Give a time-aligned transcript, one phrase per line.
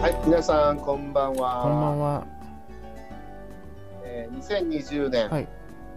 [0.00, 1.62] はい、皆さんこんばんは。
[1.62, 2.26] こんばんは。
[4.04, 5.48] えー、2020年はい。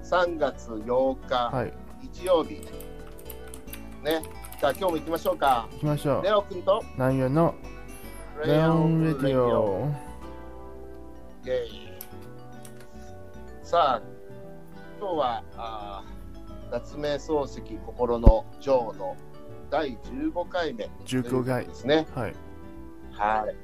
[0.04, 1.73] 3月8日、はい。
[2.13, 2.65] 日曜日。
[4.04, 4.21] ね、
[4.59, 5.67] じゃあ今日も行きましょうか。
[5.73, 6.31] 行きましょうレ。
[6.31, 6.81] オ君と？
[6.93, 7.54] 南園の？
[8.45, 9.89] レオンレディオ。
[11.43, 11.88] イェイ
[13.63, 14.01] さあ、
[15.00, 19.15] 今日はあー夏目漱石心の女王の
[19.70, 21.73] 第15回目15回で。
[21.75, 22.07] すね。
[22.14, 22.33] はい。
[23.11, 23.56] はい。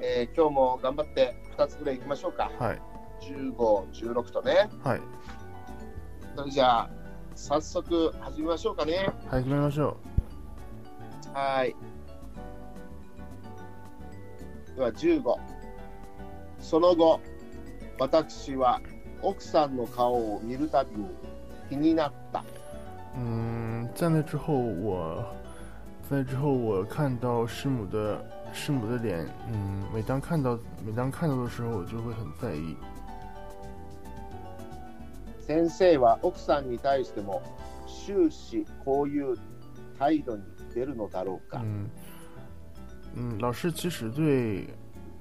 [0.00, 2.50] えー今日も頑張って2つぐらい行きましょうか。
[2.58, 2.82] はい。
[3.20, 3.54] 15、
[3.92, 4.68] 16とね。
[4.82, 5.00] はい。
[6.36, 6.90] それじゃあ、
[7.34, 9.10] 早速始めましょうかね。
[9.28, 9.96] 始めましょ
[11.32, 11.74] はい。
[14.76, 15.22] では15。
[16.58, 17.20] その後、
[17.98, 18.80] 私は
[19.24, 21.06] 奥さんの顔を見るたびに
[21.68, 22.40] 気になった。
[22.40, 22.42] う。
[23.16, 25.24] 嗯，在那之后我，
[26.10, 32.76] 在那之后我看到师母的师母的脸，嗯，每当看到每当看到的时候，我就会很在意。
[35.46, 37.42] 先生は奥さんに対しても
[37.86, 39.36] 終始こういう
[39.98, 40.42] 態度に
[40.74, 41.60] 出るのだろうか。
[41.62, 41.88] 嗯
[43.16, 44.68] 嗯，老师其实对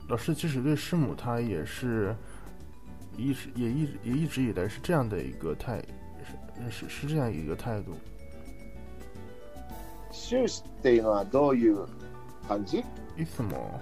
[0.07, 2.15] 老师其实对师母她也是
[3.17, 5.81] 一直也一直也一直以来是这样的一个态
[6.69, 7.93] 是是是这样一个态度。
[10.11, 11.85] 終始っていうのはどういう
[12.47, 12.83] 感じ？
[13.17, 13.79] いつも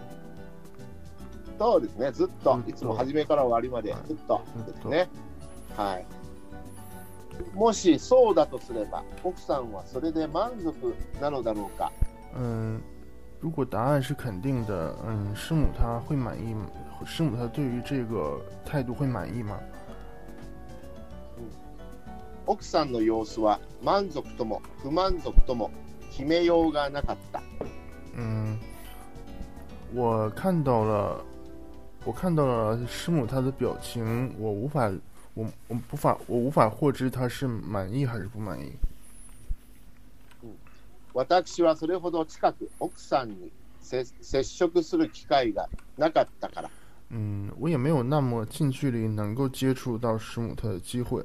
[1.59, 5.09] そうですね、ずっとずっ、といつも初めから終わりまではいずっとずっとですね。
[5.77, 6.05] はい。
[7.53, 11.91] もしそうだとすれば、奥さんはそれで満足なのだろうか？
[12.35, 12.81] 嗯，
[13.39, 16.65] 如果答案是肯定的，嗯，师母她会满意吗？
[17.04, 19.58] 师母她对于这个态度会满意吗？
[22.46, 25.70] 奥さんの様子は満足とも不満足とも
[26.10, 27.42] 決めようがなかった。
[28.14, 28.56] 嗯，
[29.92, 31.24] 我看到了，
[32.04, 34.90] 我看到了师母她的表情，我无法，
[35.34, 38.72] 我我无法，我无法获知她是满意还是不满意。
[41.12, 43.50] 私はそれほど近く奥さんに
[43.80, 45.68] 接接触する機会が
[45.98, 46.70] なかったから。
[47.10, 51.24] 嗯，我也没有那么近距离能够接触到师母她的机会。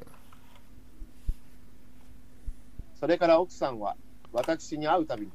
[3.00, 3.96] それから奥さんは
[4.31, 5.31] 私に会うたびに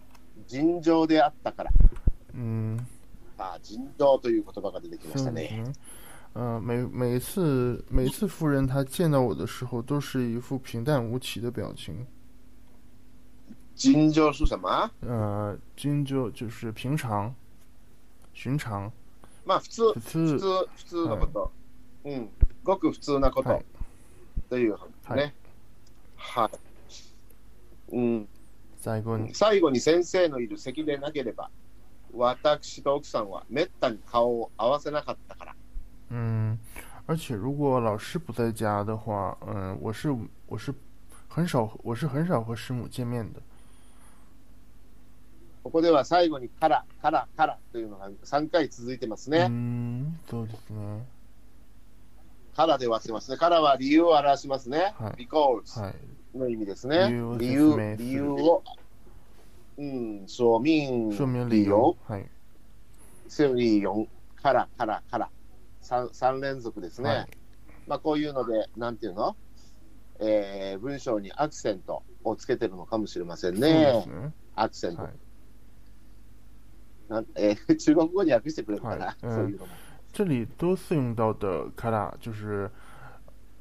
[0.47, 1.71] 尋常であったから。
[2.33, 2.79] 嗯，
[3.39, 5.65] あ尋常という言葉が出てきましたね。
[6.35, 12.07] 嗯，呃，每每一次每一次夫人她见到我的时候，都是一副平淡无奇的表情。
[13.75, 17.35] 尋常是什么呃，今就就是平常、
[18.33, 18.91] 寻常、
[19.46, 20.34] まあ普通、普通。
[20.34, 21.52] 普通、普通のこと。
[22.06, 22.30] うん。
[22.64, 23.66] ごく普通なことはい
[24.50, 25.34] というはいね。
[26.16, 26.50] は
[27.90, 27.96] い。
[27.96, 28.28] うん。
[28.78, 29.34] 最後に。
[29.34, 31.50] 最後に先生のいる席でなければ、
[32.14, 35.56] 私と奥さんはめったに顔を合わせなかったから。
[36.10, 36.58] 嗯，
[37.08, 40.16] 而且如果老师不在家的话，嗯，我是
[40.48, 40.74] 我是
[41.30, 43.42] 很少我是很少和师母见面的。
[45.64, 49.48] ここでは最後にから、から、からというのが3回続いてますね。
[49.50, 51.06] 嗯，そうですね。
[52.56, 53.38] からで終わってますね。
[53.38, 54.94] からは理由を表しますね。
[54.98, 56.38] はい because はい。
[56.38, 57.10] の意味ですね。
[57.38, 58.64] 理由を理由を、
[59.78, 61.96] うん、说明理由。
[62.08, 62.30] はい。
[63.28, 64.08] セオリー4
[64.42, 65.30] からからから
[65.84, 67.28] 3, 3連続ですね、はい
[67.88, 69.36] まあ、こういうので、なんていうの、
[70.20, 74.10] えー文章にアクセントをつけてるのかもしれませんねす。
[74.10, 74.34] ね。
[74.56, 75.12] アクセント、はい。
[77.11, 79.73] な んえー中国語に訳してくれるかな、はいうんそういうのも。
[80.13, 82.71] 这里多次用到的卡拉就是，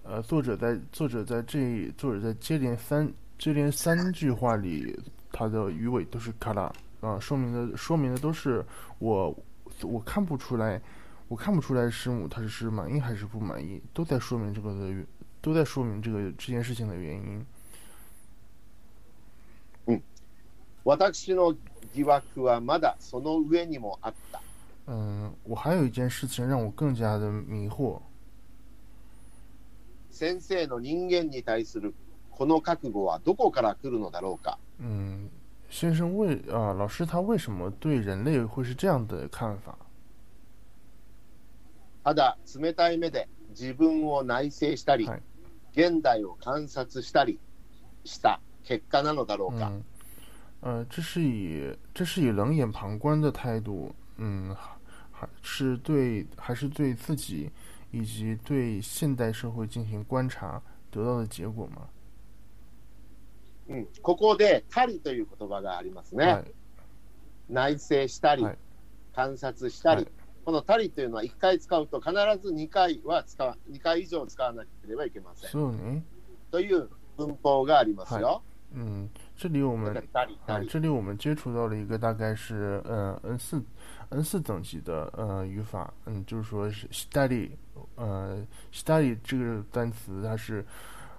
[0.03, 4.97] 呃，作者在作者在这作者在接连三接连三句话里，
[5.31, 8.66] 他的语尾都是卡拉啊，说明的说明的都是
[9.00, 9.38] 我
[9.84, 10.81] 我看不出来，
[11.28, 15.05] 我看不出来师母她是满意还是不满意，都在说明这个的原
[15.41, 17.46] 都在说明这个这件事情的原因。
[21.11, 21.55] 私の
[21.95, 24.42] 疑惑はまだその上にもあった。
[24.87, 28.01] 嗯，我还有一件事情让我更加的迷惑，
[30.10, 31.95] 先生の人間に対する
[32.31, 34.59] この覚悟はどこから来るのだろうか。
[34.81, 35.28] 嗯，
[35.71, 39.75] 先生为啊、老师他为什么对人类会是这样的看法？
[42.03, 45.22] ただ冷たい目で自分を内省したり、はい
[45.72, 47.39] 現代を観察したり
[48.04, 49.69] した結果なのだろうか。
[49.69, 49.84] 嗯，
[50.60, 54.77] 呃，这是以这是以冷眼旁观的态度，嗯，还
[55.10, 57.51] 还是对还是对自己
[57.91, 61.89] 以及对现代社会进行观察得到的结果吗？
[63.68, 66.24] うん、ここで、たりという言葉がありますね。
[66.27, 66.45] はい
[67.48, 68.59] 内省したり、はい
[69.12, 70.12] 観察したり、はい
[70.45, 72.12] このたりというのは1回使うと必
[72.42, 75.51] ず2回は使わ、2回以上使わなければいけません。
[75.51, 76.03] そうね。
[76.51, 78.42] という文法がありますよ。
[78.72, 80.67] 嗯，这里我们だからたりた啊，り。
[80.70, 83.61] 这里我们接触到了一个大概是呃 N 四
[84.09, 87.49] N 四等级的呃语法，嗯，就是说是 study，
[87.96, 90.66] 呃 study 这个单词它是，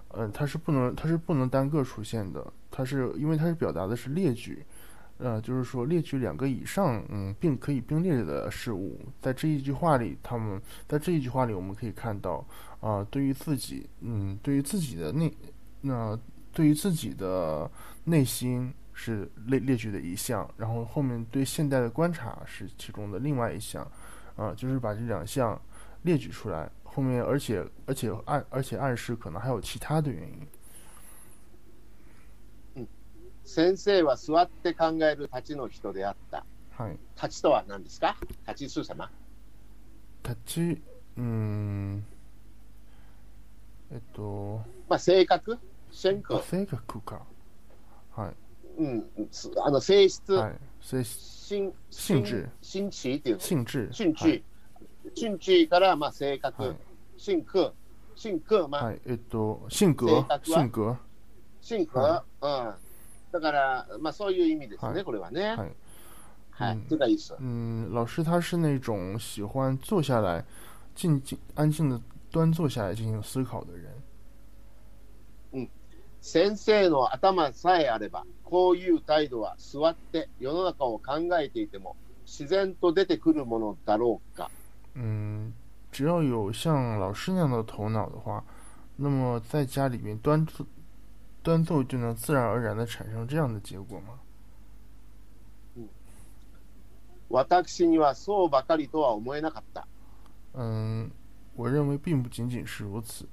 [0.07, 4.65] 呃它是不能它是不能单个出现的，它是因为它是表达的是列举，
[5.19, 12.43] 呃就是说列举两个以上嗯并可以并列的事物，在这一句话里，他们在这一句话里我们可以看到
[12.79, 15.31] 啊、对于自己嗯对于自己的内
[15.81, 16.17] 那。
[16.53, 17.69] 对于自己的
[18.05, 23.89] 内心是列列举的一项，然后后面对现代的观察是其中的另外一项，
[24.35, 25.61] 啊、就是把这两项
[26.03, 30.47] 列举出来，后面而且而且暗而且暗示可能还有其他的原因。
[33.43, 36.43] 先生は座って考える立ちの人であった。
[36.77, 36.97] はい。
[37.15, 39.09] 立ちとは何ですか立ちす様。
[40.21, 40.81] 立ち
[41.15, 42.03] うん
[43.89, 45.57] えっとまあ、性格
[45.89, 47.21] 性格あ、性格か。
[48.76, 50.52] はいうん、すあの性質、はい。
[50.80, 52.48] 性心性質。
[52.60, 53.40] 心地っていうの？
[53.40, 54.44] 性質心地、はい。
[55.14, 56.76] 心地からまあ性格、はい。
[57.18, 57.72] 性格、
[58.16, 59.00] 性格、まあ、はい。
[59.06, 60.98] えっと性格性格は？
[61.60, 62.24] 性格性格、は？
[62.40, 62.74] うん。
[63.32, 65.04] だから、まあそういう意味ですね、はい。
[65.04, 65.54] これはね。
[65.56, 65.72] はい。
[66.50, 66.86] はい、うん。
[66.88, 67.34] 这个意思。
[67.40, 70.44] 嗯，老师他是那种喜欢坐下来，
[70.94, 73.90] 静静安静的端坐下来进行思考的人。
[76.22, 84.48] 先生の頭さえあれば、こういう態度は座って世の中を考えていても自然と出てくるものだろうか。
[84.94, 85.52] 嗯，
[85.90, 88.44] 只要有像老师那样的头脑的话，
[88.96, 90.64] 那么在家里面端坐
[91.42, 94.20] 端坐就能自然而然的产生这样的结果吗？
[97.28, 99.88] 私にはそうばかりとは思えなかった。
[100.54, 101.10] 嗯，
[101.56, 103.26] 我认为并不仅仅是如此。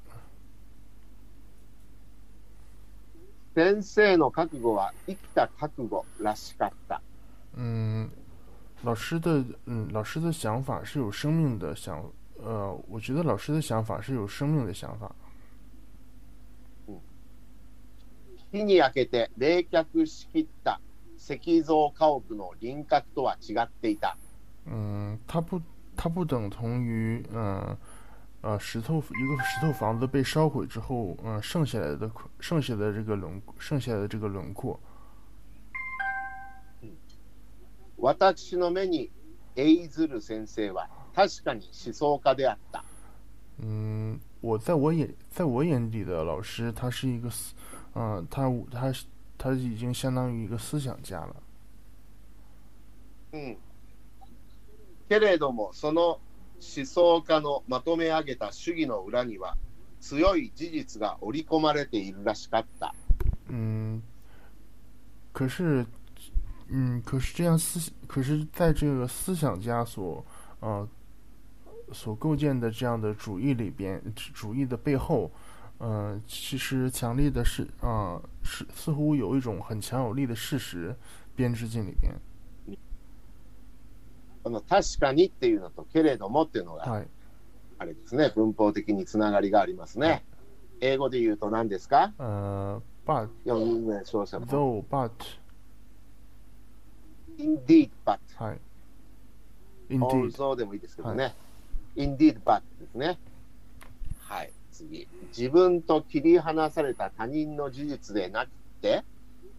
[3.59, 7.01] 先生の覚悟は生きた覚悟らしかった。
[7.57, 8.09] 嗯，
[8.85, 12.01] 老师的嗯，老师的想法是有生命的想，
[12.41, 15.13] 呃，我觉得老师的想法是有生命的想法。
[18.53, 20.79] 日に焼けて冷却しきった
[21.17, 24.15] 石像家屋の輪郭とは違っていた。
[24.67, 25.61] 嗯，它不，
[25.97, 27.77] 它不等同于嗯呃
[28.58, 32.10] 石头一个石头房子被烧毁之后，嗯、剩下来的
[32.40, 34.78] 剩下的这个轮剩下的这个轮廓。
[37.96, 39.10] 私の目に
[39.56, 42.84] エイズル先生は確かに思想家であった。
[43.60, 47.54] 嗯，我在我眼在我眼里的老师，他是一个思，
[47.94, 49.06] 嗯、他他是
[49.38, 51.36] 他已经相当于一个思想家了。
[53.32, 53.56] うん。
[55.08, 56.18] けれども、その
[56.60, 59.56] 思想家のまとめ上げた主義の裏には
[60.00, 62.94] 強い事実が織り込まれているらしかった。
[63.48, 64.00] 嗯，
[65.32, 65.84] 可是，
[66.68, 70.24] 嗯，可是这样思，可是在这个思想家所，
[70.60, 70.88] 呃，
[71.92, 74.02] 所构建的这样的主义里边，
[74.32, 75.30] 主义的背后，
[75.78, 80.96] 呃，其实强烈的是，啊、是似乎有一种很强有力的事实
[81.36, 82.14] 编织进里边。
[84.49, 87.07] この確かにっていうのと、けれどもっていうのが、はい。
[87.77, 90.25] あれですね、文法的につながりがありますね。
[90.81, 92.13] 英語で言うと何ですか？
[92.17, 95.11] 呃，but 4人目勝者の though but
[97.37, 98.59] indeed but はい。
[99.89, 101.35] indeed although でもいいですけどね。
[101.95, 103.19] indeed but ですね。
[104.21, 105.07] はい、次。
[105.27, 108.49] 自分と切り離された他人の事実でなく
[108.81, 109.03] て、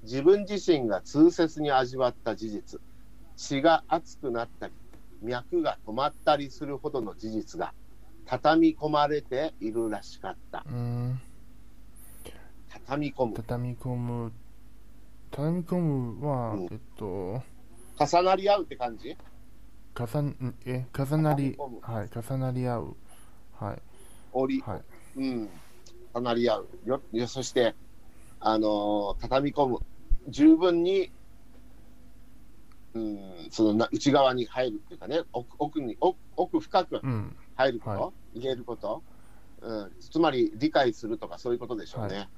[0.03, 2.81] 自分自身が痛切に味わった事実、
[3.37, 4.73] 血が熱くなったり、
[5.23, 7.75] 脈が止まったりするほどの事実が
[8.27, 10.65] 畳み込まれているらしかった。
[10.69, 11.21] 嗯，
[12.69, 13.35] 畳み込む。
[13.35, 14.33] 畳み込む。
[15.31, 16.65] 畳み込むは、うん。
[16.65, 17.43] えっと。
[17.99, 19.17] 重なり合うって感じ？
[19.95, 22.97] 重んえ重なりはい重なり合う。
[23.59, 23.83] はい。
[24.33, 24.83] 折り、はい。
[25.17, 25.49] うん、
[26.15, 26.69] 重なり合う。
[26.87, 27.75] よよそして、
[28.39, 29.79] あのー畳み込む。
[30.29, 31.11] 十分に、
[32.93, 33.19] うん、
[33.51, 39.03] そのな内側に入るっていうかね、奥奥に奥奥深くうん入ること、は入れること、
[39.61, 42.29] うん、つまり理解するとかそういうことでしょうね。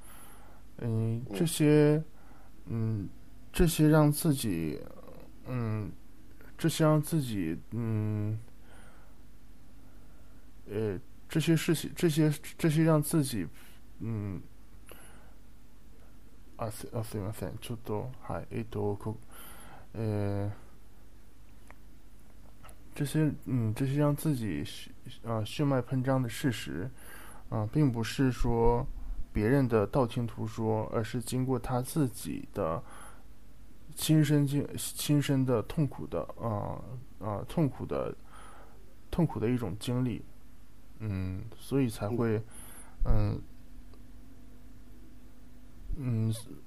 [0.81, 2.03] 嗯，嗯这些，
[2.67, 3.09] 嗯，
[3.53, 4.81] 这些让自己，
[5.47, 5.93] 嗯，
[6.59, 8.39] 这些让自己，嗯，
[10.69, 13.47] 呃，这些事情，这些这些让自己，
[14.01, 14.43] 嗯，
[16.57, 19.17] あすあすみません、ちょっとはいえっとこ
[19.93, 20.53] 呃。
[22.95, 24.91] 这些，嗯，这些让自己血
[25.25, 26.91] 啊血脉喷张的事实，
[27.49, 28.87] 啊，并不是说
[29.33, 32.83] 别人的道听途说，而是经过他自己的
[33.95, 36.79] 亲身经亲身的痛苦的啊
[37.19, 38.15] 啊痛苦的
[39.11, 40.23] 痛苦的一种经历，
[40.99, 42.37] 嗯，所以才会，
[43.07, 43.41] 嗯嗯，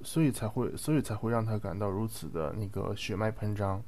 [0.03, 3.81] 所以才会，所以才会让他感到如此的那个血脉喷张。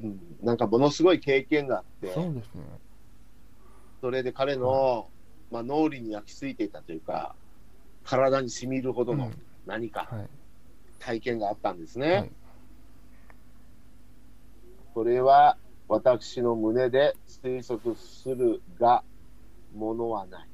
[0.00, 2.62] うん、なんかものすごい経験があって、そうですね。
[4.00, 5.08] それで彼の、
[5.50, 7.34] まあ、脳裏に焼き付いていたというか、
[8.04, 9.32] 体に染みるほどのうん
[9.66, 10.28] 何かはい。
[10.98, 12.12] 体験があったんですね。
[12.12, 12.30] はい
[14.94, 19.04] それは私の胸で推測するが、
[19.72, 20.47] ものはない。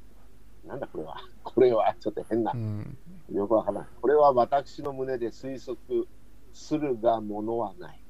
[0.67, 1.17] なんだこれは。
[1.43, 2.57] これはちょっと変なう。
[2.57, 2.97] ん。
[3.31, 3.87] よくわからない。
[4.01, 6.07] これは私の胸で推測
[6.53, 8.01] するが、ものはない。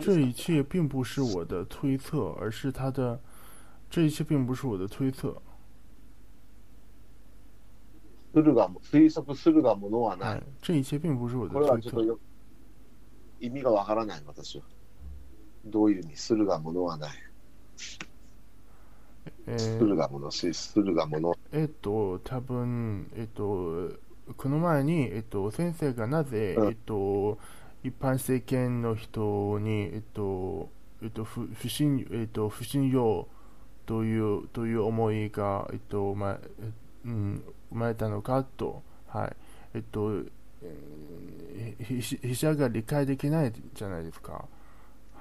[0.00, 3.20] 这一切并不是我的推测，而是他的。
[3.90, 5.36] 这一切并不是我的推测，
[8.32, 10.38] するが、推測するがものはない。
[10.38, 11.82] 哎，这一切并不是我的これは推测。
[11.82, 12.18] ちょっとよ
[13.40, 14.64] 意味がわからない、私は。
[15.66, 16.16] どういう意味？
[16.16, 17.10] するがものはない。
[19.46, 21.34] えするがもの、すするがもの。
[21.52, 23.90] えっと、多分、えっと、
[24.36, 27.38] この前に、えっと、先生がなぜ、うんえっと、
[27.82, 30.70] 一般世間の人に、えっと、
[31.02, 33.28] えっと、不不信、えっと、不信用
[33.86, 36.72] という、という思いが、えっと、ま、え
[37.06, 39.36] うん、生まれたのかと、はい。
[39.74, 40.10] えっと、
[40.62, 44.46] えーひ筆者が理解できないじゃないですか。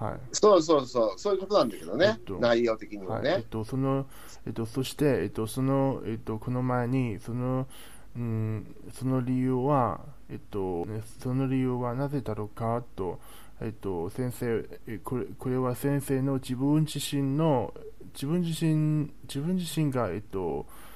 [0.01, 0.19] はい。
[0.31, 3.35] そうそうそう、そういうことなんだけどね、えっと内容的にははい、ね。
[3.37, 4.07] えっと、その、
[4.47, 7.67] えっと、そして、えっと、その、えっと、この前に、その、
[8.15, 13.19] うん、その理由は、えっと、ね、その理由はなぜだろうかと、
[13.61, 17.73] えっと、先生、えこれ、これは先生の自分自身の、
[18.13, 20.90] 自分自身、自分自身が、えっと、え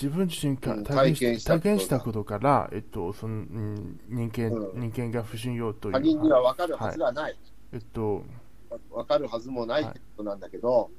[0.00, 5.92] 自分自身がうん体験し体験したことから、えっと、その、うん、人間、うん人間が不信用という。
[5.94, 7.36] 他人には分かるはずがない。
[7.72, 8.22] えっと、
[8.90, 10.90] 分かるはずもないってことなんだけど、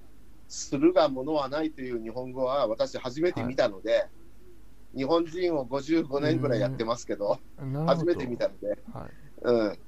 [0.50, 4.08] するがものはないという日本語は私初めて見たので、
[4.96, 9.12] 日本人を55年ぐらいやってますけど、なるほど初めて見たので、はい。
[9.44, 9.80] うん。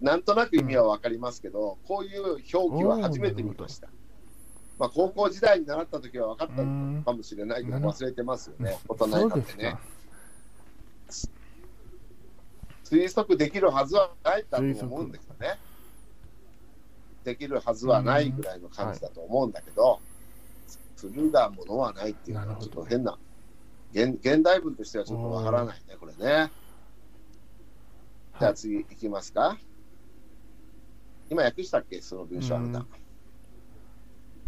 [0.00, 3.88] なんとなく意味は分かりますけど、こういう表記は初めて見ました。
[4.78, 9.76] まあ、高校時代に習った時は分かったのかもしれないけど、うん忘れてますよね、大人になってね。
[12.84, 15.58] 推測できるはずはないだと思うんですよね。
[17.24, 20.00] できるはずはないぐらいの感じだと思うんだけど、
[20.96, 23.18] するがものはないっていうのはちょっと変な、
[23.92, 26.50] 現現代文としてはちょっとわからないね、これね。
[28.38, 29.56] じゃあ次いきますか。
[31.30, 33.03] 今訳したっけ、その文章あなた。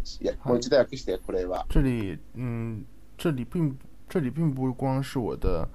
[0.06, 1.64] うんいや、もう一度訳して、これは。
[1.68, 2.84] 这里，嗯，
[3.16, 3.78] 这里并
[4.08, 5.68] 这里并不光是我的，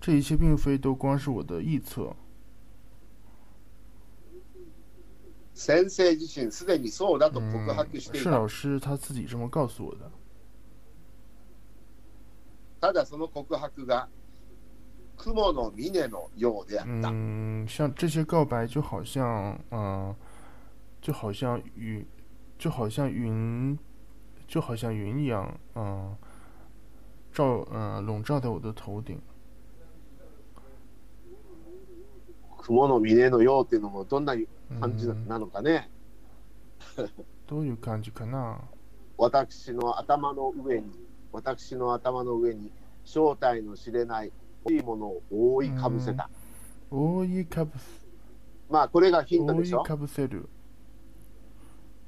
[0.00, 2.14] 这一切并非都光是我的臆测。
[5.54, 8.30] 先生自身すでにそうだと告嗯白し，てい是た。
[8.30, 10.10] 老师他自己这么告诉我的。
[12.80, 14.08] ただその告白が
[15.16, 17.10] 雲の峰のようであった。
[17.10, 20.14] 嗯，像这些告白就好像，嗯、
[21.02, 22.06] 就好像云，
[22.65, 23.77] 就好像云，
[24.47, 26.15] 就好像云一样，嗯、
[27.31, 29.19] 罩，嗯、笼罩在我的头顶。
[32.57, 34.33] 雲の峰のようっていうのもどんな
[34.79, 35.91] 感じ嗯，なのかね。
[37.45, 38.59] どういう感じかな？
[39.15, 42.71] 私の頭の上に、私の頭の上に
[43.03, 44.31] 正体の知れない
[44.71, 46.31] いいものを覆いかぶせた。
[46.89, 48.07] 覆いかぶす、
[48.71, 49.83] まあ、これがヒント覆いでしょ。
[49.83, 50.49] かぶせる。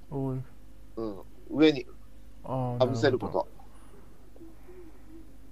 [0.10, 0.44] うん、
[1.50, 1.86] 上に
[2.44, 3.48] かぶせること。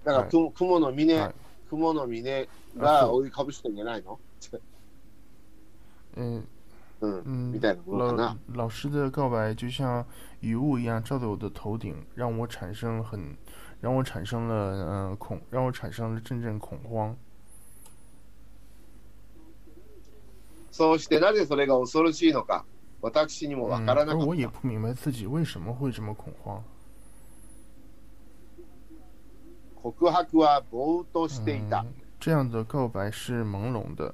[0.05, 0.29] だから、はい。
[0.29, 1.33] く雲の峰、はい。
[1.69, 2.47] 雲の峰
[2.77, 4.17] が覆いかぶしてんじゃないの？
[4.51, 4.59] ど。
[6.15, 6.47] 嗯
[7.85, 8.35] 老。
[8.53, 10.05] 老师的告白就像
[10.39, 13.35] 雨雾一样照在我的头顶，让我产生很，
[13.81, 17.15] 让我产生了嗯、呃恐，让我产生了阵阵恐慌。
[20.71, 22.65] そうしてなぜそれが恐ろしいのか、
[23.04, 24.24] 私にもわ嗯，からなかった。
[24.24, 26.62] 而我也不明白自己为什么会这么恐慌。
[29.82, 31.82] 告白はぼーっとしていた。
[31.82, 34.12] 嗯，这样的告白是朦胧的，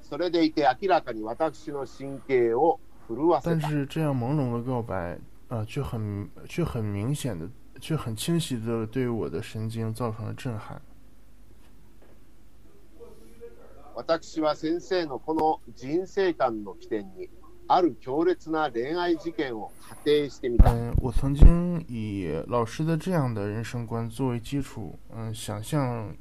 [0.00, 3.60] それでいて明らかに私の神経を 震わせた。
[3.60, 5.18] 但是这样朦胧的告白，
[5.48, 7.46] 啊、却很却很明显的，
[7.78, 10.80] 却很清晰的对我的神经造成了震撼。
[13.98, 17.30] 私は先生のこの人生観の起点に、
[17.68, 20.70] ある強烈な恋愛事件を仮定してみた。
[20.72, 26.14] 嗯，我曾经以老师的这样的人生观作为基础，嗯，想象，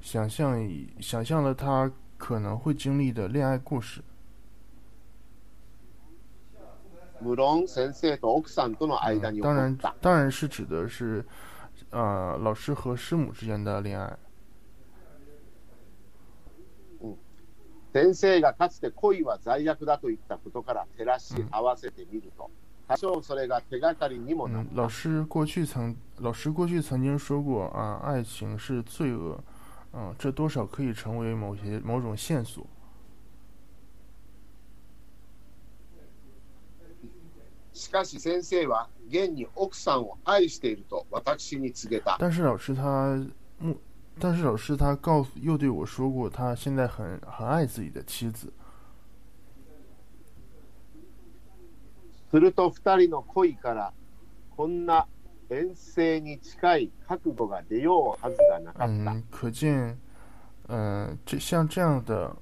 [0.00, 4.02] 想象以想象了他可能会经历的恋爱故事。
[7.22, 11.24] 無論先生と奥さんとの間嗯に起こ当然った。，当然是指的是，
[11.90, 14.18] 呃，老师和师母之间的恋爱。
[17.93, 22.51] 先生がかつて恋は罪悪だと言ったことから照らし合わせてみると、
[22.87, 24.81] 多少それが手がかりにもなっ嗯，た。
[24.83, 29.39] 老师过去曾，老师过去曾经说过啊，爱情是罪恶，
[29.93, 32.65] 嗯，这多少可以成为某些某种线索。
[37.73, 42.17] しかし先生は現に奥さんを愛していると私に告げた。
[42.19, 43.17] 但是老师他
[43.57, 43.73] 目，
[44.18, 48.52] 但是老师他告诉又对我说过，他现在很很爱自己的妻子。
[52.30, 53.92] すると二人の恋から
[54.56, 55.06] こんな
[55.50, 59.12] 遠征に近い覚悟が出ようはずがなかった。
[59.12, 59.96] 嗯，可见，
[60.68, 62.34] 嗯、这像这样的，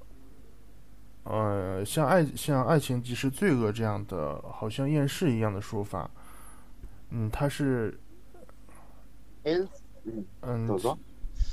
[1.25, 6.09] 呃，像爱像爱情即是罪恶这样的，好像厌世一样的说法，
[7.11, 7.99] 嗯，它是，
[9.43, 9.67] 遠
[10.05, 10.97] うん嗯どう，ぞ。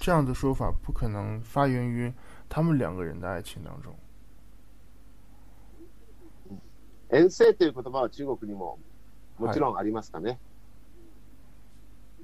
[0.01, 2.13] 这样的说法不可能发源于
[2.49, 3.95] 他们两个人的爱情当中。
[7.11, 8.79] 遠征という言葉は中国にも
[9.37, 10.39] もちろんありますかね。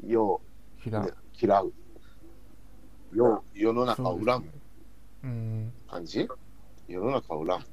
[0.04, 0.40] 世を
[0.78, 1.06] 平
[1.40, 1.73] 嫌う。
[3.12, 4.52] 世世の中をそうです恨むね
[5.23, 6.28] 嗯，感じ
[6.87, 7.66] 世の中を恨む。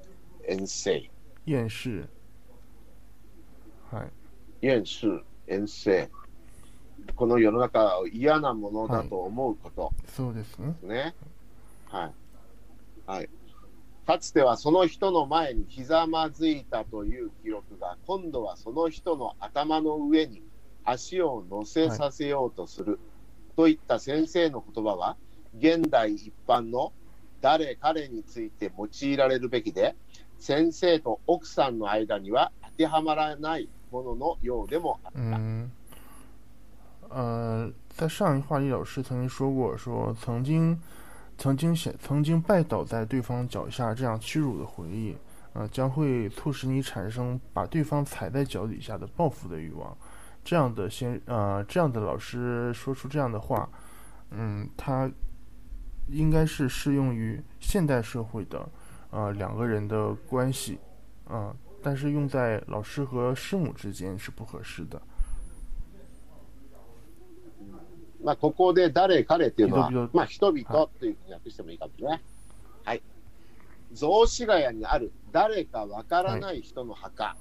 [0.48, 1.10] 遠征。
[1.46, 2.08] 厌世，
[3.92, 4.12] はい。
[4.66, 6.10] 厭世、遠征。
[7.15, 10.75] この世の中を嫌なものだと思うことそうですね。
[10.83, 11.15] ね。
[11.89, 12.13] はい。
[13.07, 13.29] はい。
[14.07, 20.43] かつてはその人の前にひざまずいたという記録が、今度はその人の頭の上に
[20.85, 22.99] 足を乗せさせようとする、
[23.57, 25.17] といった先生の言葉は、
[25.59, 26.93] 現代一般の
[27.41, 29.95] 誰彼について用いられるべきで、
[30.39, 35.19] 先生と奥さんの間には当てはまらないもののようでもあった。
[37.99, 40.81] 在上一话里，老师曾经说过，说曾经，
[41.37, 45.17] 曾经想，曾经拜倒在对方脚下这样屈辱的回忆，
[45.53, 49.99] 呃，将会促使你产生把对方踩在脚底下的报复的欲望。
[50.45, 53.69] 这样的先，呃，这样的老师说出这样的话，
[54.31, 55.11] 嗯，他
[56.07, 58.69] 应该是适用于现代社会的，
[59.11, 60.79] 呃，两个人的关系，
[61.31, 65.03] 嗯、但是用在老师和师母之间是不合适的。
[68.23, 72.21] まあ、ここで誰彼っていうのは人々、まあ、人々というふうに訳してもいいかもしれない。
[72.85, 73.03] はい。
[73.93, 77.37] 雑司ヶ谷にある誰かわからない人の墓。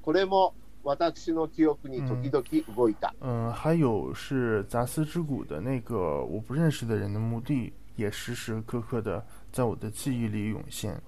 [0.00, 0.54] これも
[0.84, 2.44] 私の記憶に時々
[2.76, 3.14] 動いた。
[3.20, 11.00] 嗯，还有是杂司之谷的那个我不认识的人的墓地，也时时刻刻的在我的记忆里涌现。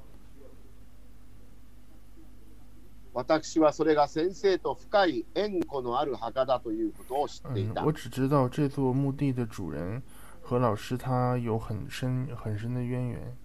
[3.15, 7.85] 私はそれが先生と深い縁故のある墓だということを知ってい嗯，た。
[7.85, 10.03] 我只知道这座墓地的主人
[10.43, 13.37] 和老师他有很深很深的渊源。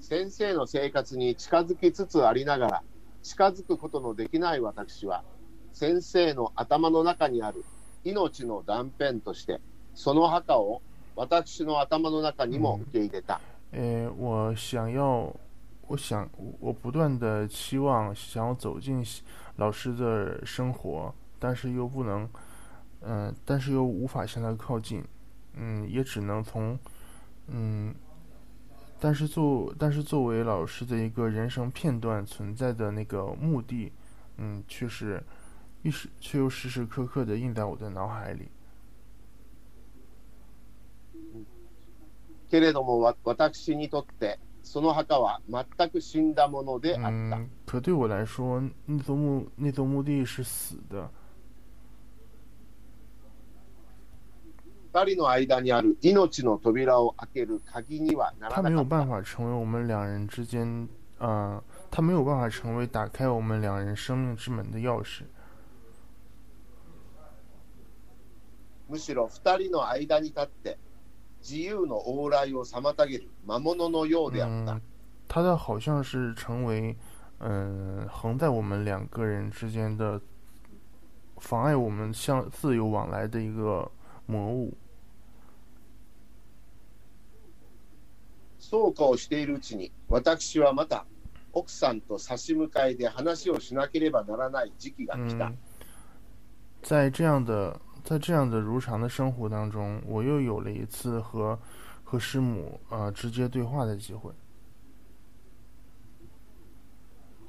[0.00, 2.82] 先生の生活に近づきつつありながら、
[3.24, 5.24] 近づくことのできない私は、
[5.72, 7.64] 先生の頭の中にある
[8.04, 9.60] 命の断片として、
[9.96, 10.80] その墓を
[11.16, 13.40] 私の頭の中にも受け入れた。
[13.72, 15.34] 呃，我想要，
[15.87, 16.29] 我想，
[16.59, 19.03] 我不断的期望想要走进
[19.57, 22.29] 老师的生活，但是又不能，
[23.01, 25.03] 嗯、但是又无法向他靠近，
[25.53, 26.79] 嗯，也只能从，
[27.47, 27.93] 嗯，
[28.99, 33.91] 但是作，但是作为老师的一个人生片段存在的那个目的，
[34.37, 35.21] 嗯，却是，
[35.81, 38.49] 一时却又时时刻刻的印在我的脑海里。
[42.49, 47.08] けれどもわ私にとって、 その墓は全く死んだものであった。
[47.08, 51.08] 嗯，可对我来说，那座墓那座墓地是死的。
[54.92, 58.84] 二人の間にある命の扉を開ける鍵にはならなかった。
[58.84, 60.88] 办法成为我们两人之间，
[61.20, 65.22] 呃，它没有办法成为打开我们两人生命之门的钥匙。
[68.88, 70.76] むしろ二人の間に立って、
[71.45, 74.73] 自由の往来を妨げる魔物のようであった。
[74.73, 74.81] 嗯，
[75.27, 76.95] 他的好像是成为，
[77.39, 80.21] 嗯，横在我们两个人之间的，
[81.39, 83.91] 妨碍我们相自由往来的一个
[84.27, 84.71] 魔物。
[88.59, 91.05] そうかをしているうちに、私はまた
[91.51, 95.47] 奥さんと差し向かいで話をしなければならない時期が来た。
[95.47, 95.57] 嗯，
[96.83, 101.57] 在这样的 在这样的如常的生活当中，我又有了一次和
[102.03, 104.31] 和师母呃直接对话的机会。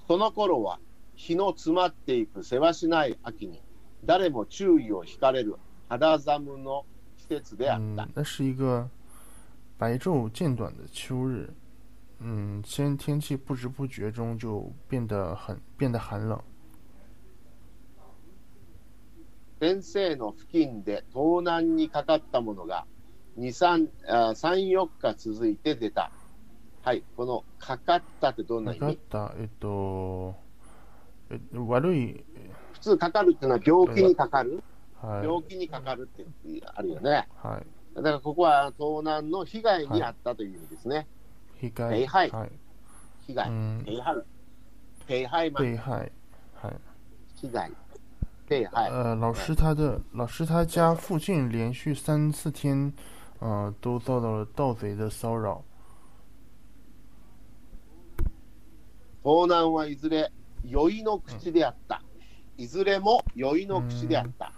[0.07, 0.79] その頃は
[1.15, 3.63] 日の詰まっていくせわしない秋に
[4.05, 5.57] 誰も注意を惹かれる
[5.89, 6.85] 肌寒の
[7.17, 8.89] 季節であった嗯。，那是一个
[9.79, 11.49] 白昼渐短的秋日。
[12.25, 16.41] 嗯，先天气不知不觉中就变得很变得寒冷。
[19.60, 22.86] 先生の付近で盗難にかかったものが
[23.40, 26.12] 2、3、あ3 4日続いて出た。
[26.84, 30.36] はい、このかかったってどんな意かかっ味たえっと
[31.30, 32.24] え悪い
[32.74, 34.64] 普通かかるっていうのは病気にかかる？
[35.02, 36.26] はい病気にかかるって
[36.74, 37.28] あるよね。
[37.36, 37.66] はい
[37.96, 41.08] だからここは盗難の被害に遭ったという意味ですね。
[41.60, 42.52] 被害被害はい
[43.28, 43.50] 被害。
[43.50, 44.24] 嗯被害。
[45.08, 46.12] 被害嘛，被害はい
[47.36, 47.52] 被害。
[47.52, 47.72] 被害。
[48.50, 52.94] 呃，老师他的老师他家附近连续三四天，
[53.40, 55.64] 呃，都遭到了盗贼的骚扰。
[59.22, 60.32] 盗難はいずれ
[60.64, 62.02] 酔いの口であった。
[62.56, 64.54] いずれも酔いの口であった。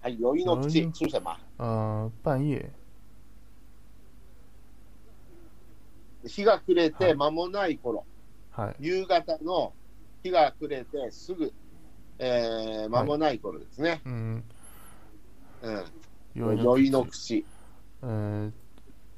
[0.00, 1.36] はい、酔いの口是什么？
[1.58, 2.70] 呃，半夜，
[6.24, 8.04] 日が暮れはいて間もない頃、
[8.52, 9.72] はい夕方の
[10.22, 11.52] 日が暮れてすぐ、
[12.18, 14.00] えー、間もない頃ですね。
[14.04, 14.42] 嗯，
[15.62, 15.84] うん。
[16.34, 17.44] 酔いの个口。
[18.00, 18.52] 呃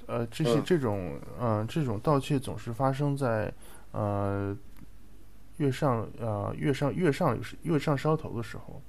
[0.06, 3.52] 呃，这些嗯这种呃这种盗窃总是发生在
[3.92, 4.56] 呃
[5.56, 8.80] 月上呃月上月上月上梢头的时候。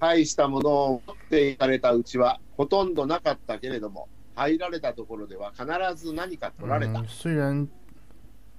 [0.00, 6.98] 大したものを持っていかれたうちはほとんどなかったけれども、入られたところでは必ず何か取られた。
[7.00, 7.68] 嗯，虽然，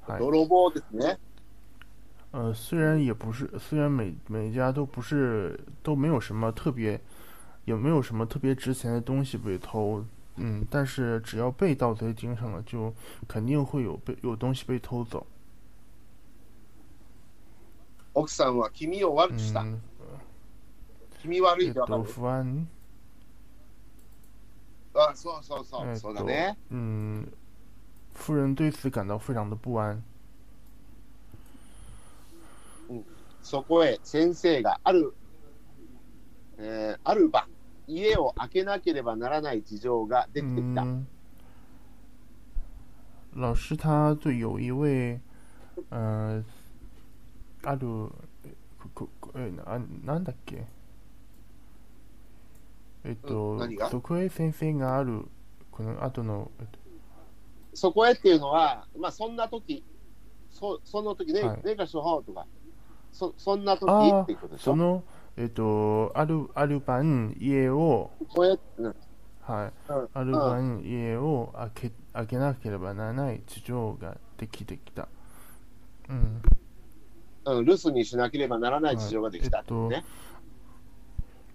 [0.07, 1.19] はい泥棒ですね。
[2.34, 7.00] 呃，虽然也不是，虽然每每家都不是都没有什么特别，
[7.64, 10.04] 也没有什么特别值钱的东西被偷，
[10.36, 12.94] 嗯，但是只要被盗贼盯上了，就
[13.26, 15.26] 肯定会有被有东西被偷走。
[18.12, 19.62] 奥さんは君を悪くした。
[19.62, 19.80] 嗯，
[21.22, 22.68] 君悪いえっとってわかる不安，
[24.94, 26.56] あそうそうそう、えっとそうだね。
[26.70, 27.26] 嗯，
[28.14, 30.02] 夫人对此感到非常的不安。
[33.45, 35.13] そこへ先生がある、
[36.58, 37.45] えーある晩、
[37.88, 40.81] 家を開けなければならない事情が出てきた。
[40.81, 41.05] 嗯，
[43.34, 45.19] 老师他对有一位，
[45.91, 46.43] 呃，
[47.63, 48.10] ある、
[48.95, 50.65] ここえななんだっけ？
[53.03, 53.60] えっと
[53.91, 55.27] そこへ先生がある
[55.69, 56.79] この後の、えっと
[57.75, 59.84] そこへっていうのは、まあそんな時、
[60.49, 62.47] そその時ね、はいねがしょとか、
[63.15, 64.71] そそんな時あっていうことでしょ？
[64.71, 64.75] そ。
[64.75, 65.04] の
[65.38, 68.12] えっとあるある晩家を
[68.78, 68.95] うん
[69.41, 75.08] はいうんある晩家を開け開けなければならない事情ができてきた。
[76.10, 76.41] うん。
[77.45, 80.04] うん、留守にしなければならない事情ができたっていうね。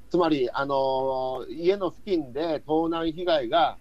[0.08, 3.76] つまり、あのー家の付近で盗難被害が、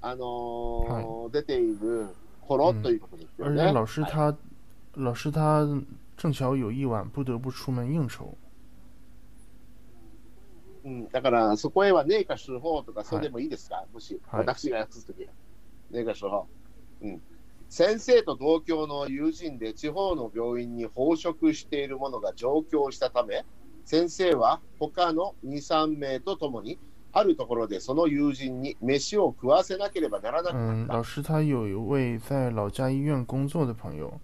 [0.00, 2.08] あのー出ている
[2.40, 3.72] 頃ということですよね。
[3.72, 4.36] 老师はい他，
[4.96, 5.66] 老师他
[6.22, 8.22] 正巧有一晚不得不出门应酬，
[10.84, 15.28] うん、だから、そこへはねえか手法とか、それでもいいですか、もし、はい私がやつとき、ね
[15.92, 16.46] えか手法。
[17.02, 17.20] うん。
[17.68, 23.44] 先生と同郷の友人で地方の病院に奉職している者が上京したため、
[23.84, 26.78] 先生は他の2、3名と共に、
[27.14, 30.94] あるところでその友人に飯を食わせなければならなく嗯，なった。
[30.94, 34.18] 老师他有一位在老家医院工作的朋友，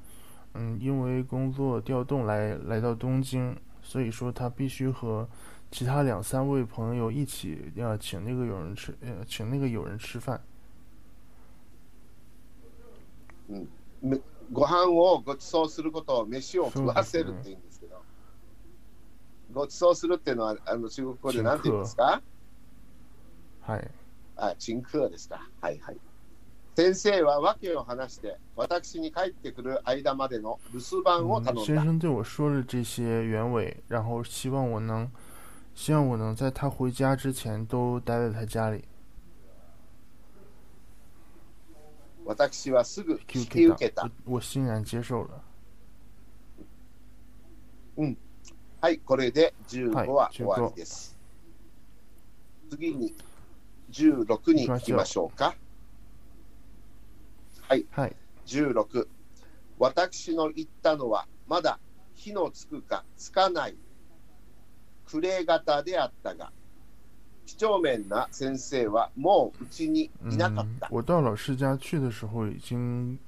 [0.58, 5.28] 嗯，因为工作调动来来到东京，所以说他必须和
[5.72, 10.39] 其他两三位朋友一起呃请那个友人吃呃请那个友人吃饭，
[14.02, 18.04] むご飯をご馳走することを飯を食わせるって言うんですけど、
[19.54, 22.22] ご馳走するっていうのはあの中国語で何て言うんですか
[23.62, 23.91] はい。
[24.36, 25.48] あ、陳空ですか。
[25.62, 25.98] はいはい。
[26.79, 31.64] 先生は訳を話して、私に帰ってくる間までの留守番を嗯頼，んだ。
[31.64, 35.09] 先生对我说了这些原委，然后希望我能，
[35.75, 38.85] 希望我能在他回家之前都待在他家里。
[42.25, 44.05] 私はすぐ引き引受けた。
[44.25, 45.43] 我我欣然接受了。
[48.81, 51.19] はい、これで15はいは終わりです。
[52.71, 53.12] 次に
[53.91, 55.57] 16に行きましょうか。
[57.68, 58.16] はい、はい。
[58.46, 59.07] 16。
[59.78, 61.78] 私の言ったのは、まだ
[62.14, 63.76] 火のつくかつかない
[65.07, 66.50] 暮れ方であったが、
[67.46, 70.88] 几帳面な先生はもううちにいなかった。
[70.88, 73.18] 嗯我到老师家去的时候，已经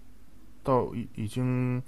[0.63, 1.83] 到已已经，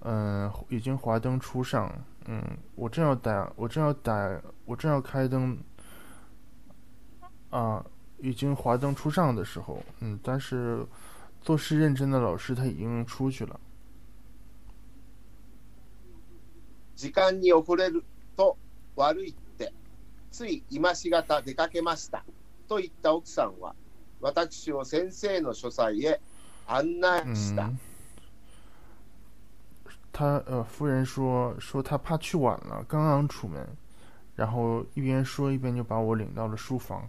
[0.00, 1.92] 嗯、已经华灯初上。
[2.26, 2.40] 嗯，
[2.76, 5.58] 我正要打，我正要打，我正要开灯，
[7.50, 7.84] 啊，
[8.18, 10.86] 已经华灯初上的时候，嗯，但是
[11.41, 13.59] 做事认真的老师他已经出去了。
[16.95, 18.03] 時間に遅れる
[18.35, 18.57] と
[18.95, 19.71] 悪いって、
[20.31, 22.23] つい今しがた出かけました。
[22.67, 23.75] と言った奥さんは、
[24.19, 26.19] 私を先生の書斎へ
[26.67, 27.67] 案内した。
[27.67, 27.77] 嗯，
[30.11, 33.65] 他呃，夫人说说他怕去晚了，刚刚出门，
[34.35, 37.07] 然后一边说一边就把我领到了书房。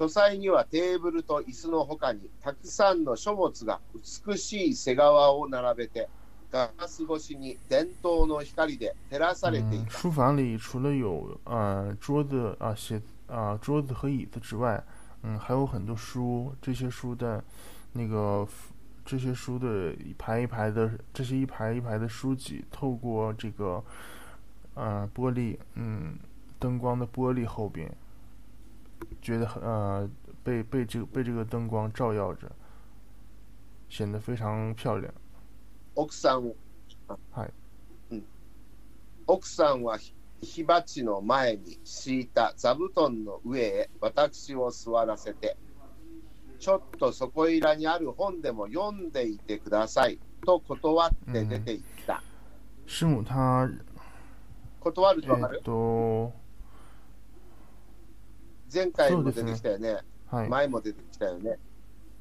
[0.00, 3.80] 書斎にはテーブルと椅子の他にたくさんの書物が
[4.26, 6.08] 美しい背側を並べて
[6.52, 9.90] ガラス越しに伝統の光で照らされてい嗯，た。
[9.90, 14.82] 书房里除了有呃桌子啊、写啊、桌子和椅子之外，
[15.22, 16.54] 嗯，还有很多书。
[16.62, 17.42] 这些书的
[17.92, 18.46] 那个
[19.04, 23.82] 这些书的一排一排的这些一排一排的书籍，透过这个
[24.74, 26.16] 呃玻璃嗯
[26.60, 27.90] 灯光的玻璃后边，
[29.21, 30.09] 觉得很呃
[30.43, 32.51] 被被这个被这个灯光照耀着，
[33.89, 35.11] 显得非常漂亮。
[35.95, 36.53] 奥さん
[37.31, 37.51] はい
[38.11, 38.23] うん
[39.27, 39.97] 奥さんは
[40.41, 45.55] 火鉢の前に敷いた座布団の上へ私を座らせて、
[46.59, 52.23] ちょっとそこいらにある本でも読んでいてくださいと断って出て行った。
[52.87, 53.69] 师母她
[54.79, 55.57] 断るとわかる？
[55.57, 56.33] えっと
[58.71, 59.97] 前回も出てきたよね。
[60.27, 60.49] はい。
[60.49, 61.57] 前も出てきたよね。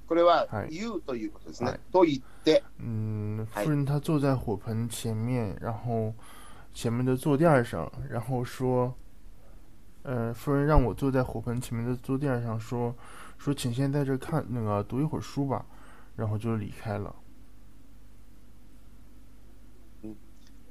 [0.07, 1.71] これははい言うということですね。
[1.71, 6.13] はいと言って、嗯，嗨夫人她坐在火盆前面，然后
[6.75, 8.95] 前面的坐垫上，然后说，
[10.03, 12.95] 呃，夫人让我坐在火盆前面的坐垫上，说
[13.39, 15.65] 说请先在这看那个读一会儿书吧，
[16.17, 17.15] 然后就离开了。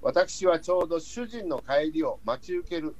[0.01, 2.95] 私はちょうど主人の帰りを待ち受ける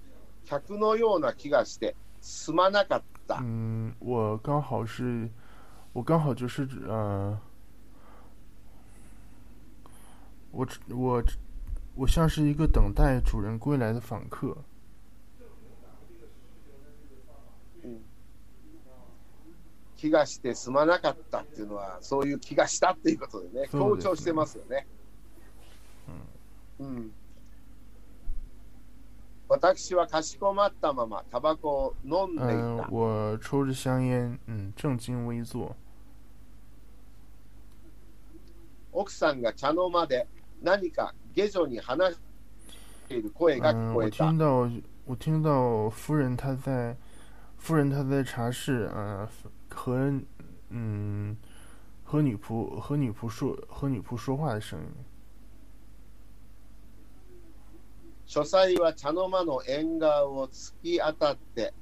[0.46, 3.40] 客のような気がして、すまなかった。
[3.42, 5.30] 嗯，我刚好是，
[5.94, 7.40] 我刚好就是呃，
[10.52, 11.24] 我我
[11.96, 14.58] 我像是一个等待主人归来的访客。
[19.96, 24.88] 気がしてすまなかったっていうのは、そういう気がしたっていうことでね、強そうですね調してますよね。
[26.80, 27.12] うん
[29.49, 32.89] 私はかしこまったままタバコを飲んでい嗯、た。
[32.91, 35.77] 我抽着香烟，嗯，正襟危坐。
[38.93, 40.27] 奥さんが茶の間で
[40.63, 42.21] 何か下女に話し
[43.09, 44.25] ている声が聞嗯，我こえた。
[44.25, 44.71] 听到
[45.07, 46.97] 我听到夫人她在
[47.59, 49.29] 夫人她在茶室，呃，
[49.69, 50.13] 和
[50.71, 51.37] 嗯
[52.03, 54.87] 和女仆和女仆说和女仆说话的声音。
[58.30, 61.74] 書斎は茶の間の縁側を突き当たって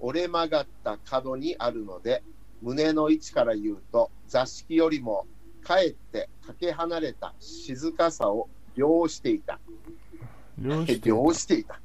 [0.00, 2.24] 折れ曲がった角にあるので
[2.60, 5.28] 胸の位置から言うと座敷よりも
[5.62, 9.60] かえってかけ離れた静かさを量していた。
[10.58, 11.80] 流して量していた。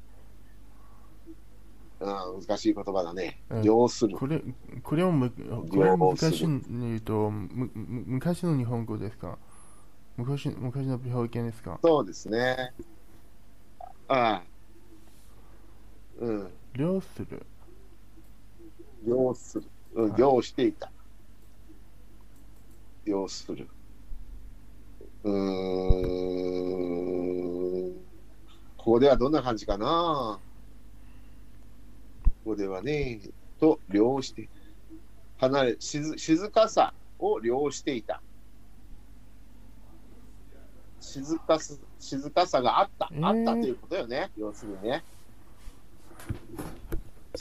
[2.00, 3.40] ああ難しい言葉だね。
[3.50, 4.16] うん量する。
[4.16, 4.42] これ
[4.82, 9.38] これはむこれは昔えっとむむ昔の日本語ですか？
[10.16, 11.78] 昔昔の表現ですか？
[11.84, 12.72] そうですね。
[14.08, 14.42] ああ。
[16.20, 16.50] うん。
[16.72, 17.46] 量する。
[19.06, 19.66] 量する。
[19.94, 20.90] うん、はい量していた。
[23.04, 23.68] 量する。
[25.24, 25.32] うー
[27.92, 27.94] ん。
[28.76, 30.40] ここではどんな感じかな？
[32.24, 33.20] ここではね、
[33.60, 34.48] と、量して、
[35.36, 38.22] 離れ、静静かさを量していた。
[41.00, 45.02] 静かす静かさがあった、えーあったということよね、要するにね。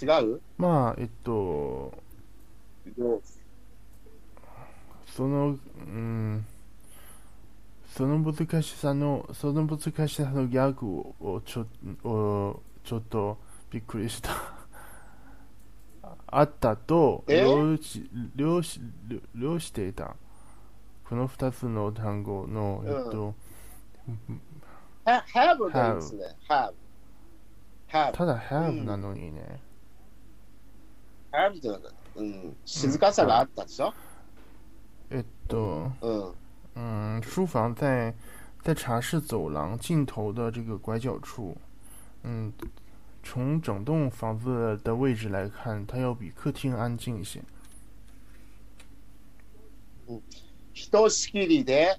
[0.02, 0.42] 違う？
[0.58, 1.94] まあえっと
[2.98, 3.22] 量
[5.08, 6.46] そのうん。
[7.90, 11.66] その難しさのその難しさのギャグをちょ
[12.08, 13.40] をちょっと
[13.72, 14.30] びっくりした。
[16.28, 17.42] あったとえ？
[17.42, 20.16] 了し了し了了していた。
[21.10, 23.34] この二つの単語の、えっと、
[25.07, 26.25] は have がいいですね。
[26.49, 28.13] have。have。
[28.13, 29.61] ただ have なのにね。
[31.33, 32.57] have ってなんだうん。
[32.65, 33.93] 静かさがあったでしょ
[35.11, 36.35] えっと，うん。
[36.75, 38.15] 嗯，书房在
[38.63, 41.57] 在茶室走廊尽头的这个拐角处。
[42.23, 42.53] 嗯，
[43.23, 47.43] 从整栋房子的位置来看，它要比客厅安静一些。
[50.73, 51.97] ひとしきりで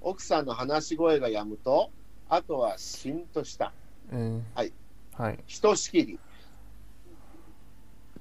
[0.00, 1.90] 奥さんの話し声が止むと、
[2.29, 3.73] あとはしんとした。
[4.11, 4.71] 嗯，はい。
[5.13, 5.39] はい。
[5.47, 6.19] ひとしきり。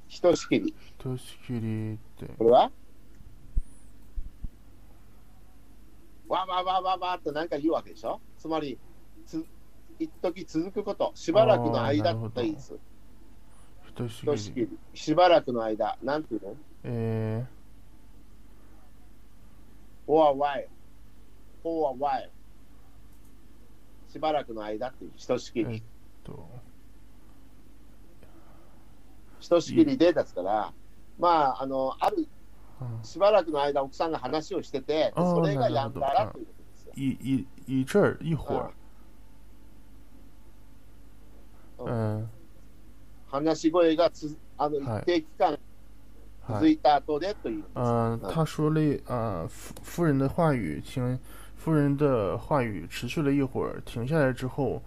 [0.08, 0.74] ひとしきり。
[0.96, 2.26] としきりって。
[2.38, 2.70] これは？
[6.26, 8.20] わわわわわって何か言うわけでしょ？
[8.38, 8.78] つまり、
[9.26, 9.44] つ
[9.98, 12.78] 一時続くこと、しばらくの間っていいです。
[13.86, 14.66] ひとしひとしきり。
[14.66, 14.78] きり。
[14.94, 16.56] しばらくの間、なんていうの？
[16.84, 17.46] え
[20.06, 20.66] ?for a while。
[21.62, 22.30] for a while。
[24.08, 25.82] しばらくの間っていう、ひとしきー、えっり。
[26.24, 26.48] と、
[29.40, 30.72] ひとしきりでですから、
[31.18, 32.26] まあ、あの、ある、
[32.80, 36.92] 嗯，しばらくの間、奥さんが話をしてて、それがやんだらということですよ。
[36.94, 38.70] 一一一阵儿一会儿，
[41.78, 42.28] 嗯，
[43.30, 45.58] 話し声がつあのはい一定期間はい。
[46.54, 47.64] 続いた後でという。
[47.74, 51.18] 嗯，他说了，呃，夫夫人的话语停，
[51.67, 54.81] 夫人的话语持续了一会儿，停下来之后，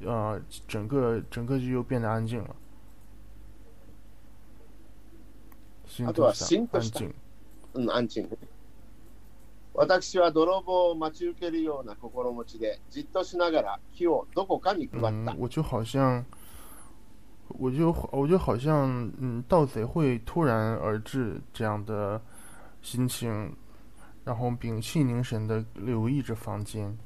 [0.00, 2.56] 呃，整个整个就又变得安静了。
[5.86, 7.14] 心あとはしたしんとした安静。
[7.74, 8.36] うん、安静ね。
[9.72, 16.24] 私は泥棒を待ち受けるような心持ちで、じっとしながら木をどこかに配った嗯。，我就好像，
[17.48, 22.20] 我就我就好像，嗯，盗贼会突然而至这样的
[22.82, 23.54] 心情，
[24.24, 26.96] 然后屏气凝神的留意着房间。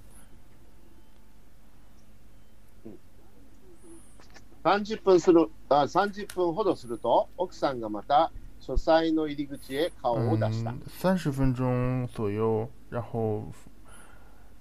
[4.63, 10.73] 30分するあ30分ほどすると、奥さんがまた書斎の入り口へ顔を出した。
[10.73, 13.45] 嗯，三十分钟左右，然后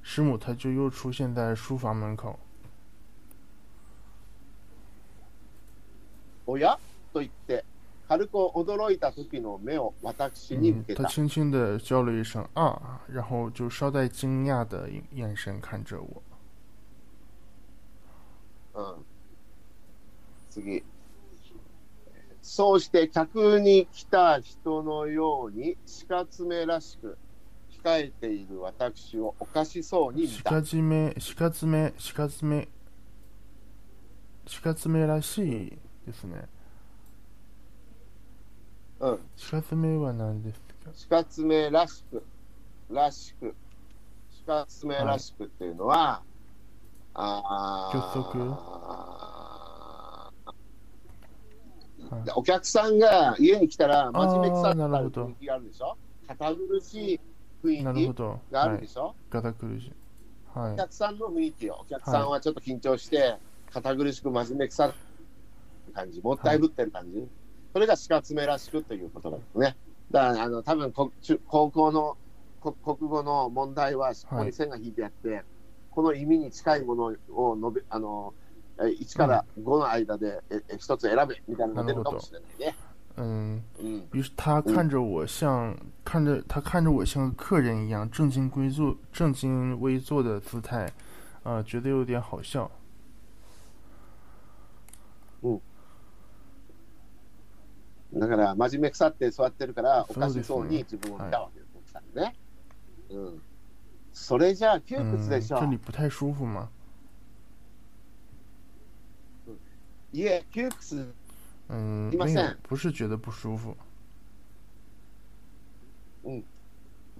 [0.01, 2.39] 师母她就又出现在书房门口。
[6.45, 6.79] おや
[7.13, 7.65] と言って、
[8.14, 11.02] 軽く驚いた時の目を私に向嗯け，た。
[11.02, 16.22] 她轻轻的叫了一声啊，然后就稍带惊讶的眼神看着我。
[18.74, 19.04] うん、
[20.48, 20.84] 次。
[22.40, 25.76] そうして客に来た人のように、
[26.08, 27.18] 鹿爪らしく
[27.82, 30.50] 控えている私をおかしそうに見た。
[30.50, 32.68] 鹿爪、鹿爪、鹿爪、
[34.62, 36.46] 鹿爪らしいですね。
[39.00, 39.18] うん、
[39.50, 40.60] 鹿爪は何です
[41.08, 41.18] か？
[41.22, 42.22] 鹿爪らしく、
[42.90, 43.54] らしく、
[44.46, 46.22] 鹿爪らしくっていうのは、
[47.14, 48.44] あー結束
[52.10, 52.30] はい。
[52.36, 55.96] お客さんが家に来たら、真面目くさなる雰囲気があるでしょ？
[56.28, 57.20] 堅苦しい
[57.62, 57.82] 雰囲気。
[58.52, 59.92] があるでしょ、堅苦しい。
[60.54, 60.72] はい。
[60.74, 63.36] お客さんの雰囲気を、お客さんはちょっと緊張して、
[63.72, 67.26] 堅苦しく真面目くさい感じ、もったいぶってる感じ、
[67.74, 69.76] それが鹿爪らしくということなんですね。
[70.10, 72.16] だから、あの多分こ中高校の
[72.60, 75.42] こ国語の問題は、ここに線が引いてあって、
[75.90, 78.32] この意味に近いものを述べあの
[78.78, 82.76] え1から5の間で、ええ一つ選べみたいなのが出るかもしれないね。
[83.16, 90.92] 嗯，うん于是他看着我像，看着他看着我像个客人一样正襟危坐、正襟危坐的姿态，
[91.42, 92.70] 啊、觉得有点好笑。
[98.14, 102.36] だから、真面目腐って座ってるから、おかしそうに自分を見たわけです、奥さんね。
[103.10, 103.42] うん。
[104.12, 106.68] それじゃあ窮嗯，屈でしょ这里不太舒服吗？
[110.12, 111.12] いえ、窮屈、
[111.68, 113.76] 嗯，いません不是觉得不舒服。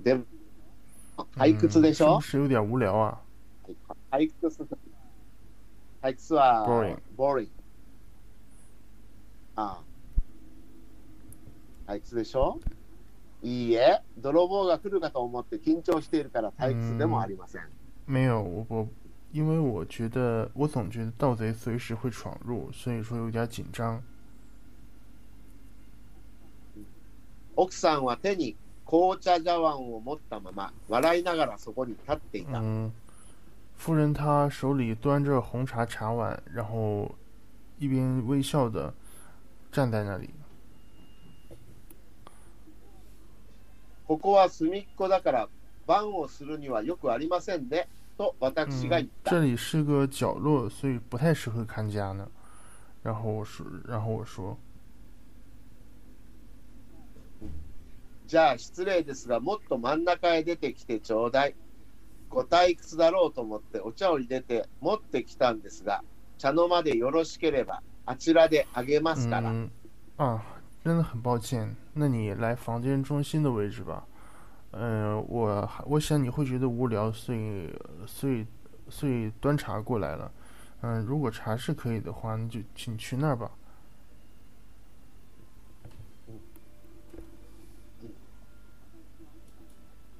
[0.03, 0.24] でも、
[1.36, 2.18] 退屈でしょ？
[2.18, 3.20] 嗯、是不是有点无聊啊？
[4.12, 4.49] 退屈。
[6.01, 7.49] 退屈は、Boring boring
[9.57, 9.93] ああ。
[11.87, 12.59] 退屈でしょ？
[13.43, 17.62] いいえ、泥棒が来るかと思って緊張しているから退屈でもありません。
[18.07, 18.89] 没有，我我
[19.32, 24.03] 因为我觉得我总觉得盗贼随时会闯入，所以说有点紧张。
[27.57, 28.57] 奥さんは手に
[28.87, 32.61] 紅茶茶碗を持ったまま、笑いながらそこに立っていた。
[32.61, 32.93] 嗯，
[33.78, 37.14] 夫人她手里端着红茶茶碗，然后
[37.78, 38.95] 一边微笑的
[39.70, 40.30] 站在那里。
[44.07, 45.48] ここは隅っこだから、
[45.86, 47.88] 番をするにはよくありませんね。
[48.16, 49.30] と私が言嗯っ，た。
[49.30, 52.28] 这里是个角落，所以不太适合看家呢。
[53.02, 54.57] 然后我说，然后我说，
[58.26, 61.55] じゃあ失礼ですが、もっと真ん中へ出てきてちょうだい。
[62.30, 66.02] ご退屈だろうと思ってお茶を入れて持ってきたんですが、
[66.38, 69.50] 茶の間でよろしければあちらであげますから。
[69.50, 69.70] 嗯，
[70.16, 70.42] 啊，
[70.84, 74.05] 真的很抱歉，那你来房间中心的位置吧。
[74.71, 77.69] 嗯、我还我想你会觉得无聊，所以
[78.05, 78.45] 所以
[78.89, 80.32] 所以端茶过来了。
[80.82, 83.51] 嗯、如果茶是可以的话，那就请去那儿吧。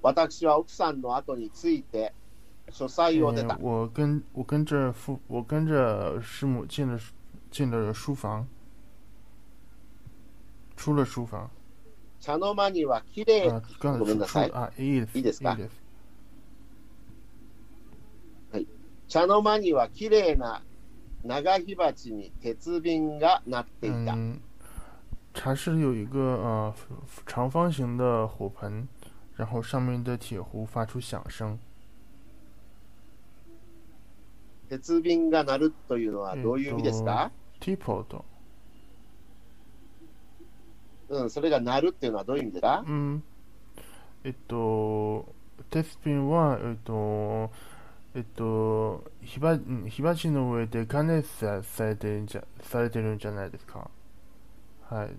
[0.01, 2.14] 私は奥さんの後について
[2.72, 3.60] 書斎を出た嗯。
[3.62, 6.97] 我跟我跟着父，我跟着师母进了
[7.51, 8.47] 进了书房，
[10.76, 11.49] 出了书房。
[12.20, 15.18] 茶の間にはきれい、啊，刚ごめんなさい才出出啊，いいです。
[15.18, 15.80] いいですかいいです。
[19.07, 20.62] 茶の間にはきれいな
[21.24, 24.14] 長火鉢に鉄瓶がなっていた。
[24.14, 24.39] 嗯，
[25.34, 26.74] 茶室里有一个呃
[27.26, 28.88] 长方形的火盆，
[29.36, 31.57] 然后上面的铁壶发出响声。
[34.70, 38.24] 鉄瓶が鳴るというのはどういう意味ですか、 teapot，
[41.09, 42.84] うん、それが鳴るっていうのはどういう意味ですか？
[42.86, 43.22] 嗯，
[44.24, 45.26] えっと、
[45.70, 47.50] 鉄瓶はえっと
[48.14, 49.40] えっと火
[50.02, 53.90] 鉢の上で加熱さされてるんじゃされてるんじゃないですか？
[54.88, 55.11] はい。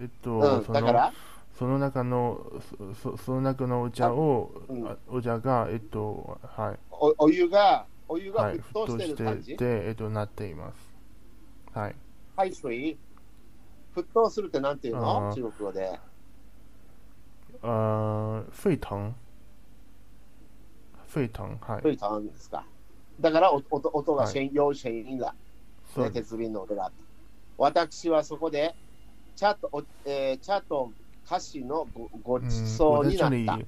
[0.00, 1.12] えっと、うん、その
[1.56, 2.44] その中の
[2.94, 6.78] そそその中のお茶を、うんあお茶がえっとはい。
[6.90, 10.94] おお湯が、お湯がはい、沸騰してる感じ、沸騰してで、えっと、なっています。
[11.72, 11.94] はい。
[12.36, 12.96] 排水？
[13.94, 15.32] 沸騰するってなんていうの？
[15.34, 15.98] 中国語で。
[17.62, 19.14] 呃，沸騰？
[21.08, 21.82] 沸騰、はい。
[21.82, 22.64] 沸騰ですか。
[23.20, 25.34] だからお音音がはいシェン、要シェンだ、
[25.96, 26.10] ね。
[26.10, 26.96] 鉄瓶の音があった。
[27.56, 28.74] 私はそこで
[29.36, 30.90] 茶と、おえー茶と
[31.28, 33.58] 菓子のごごち嗯，そうになった。，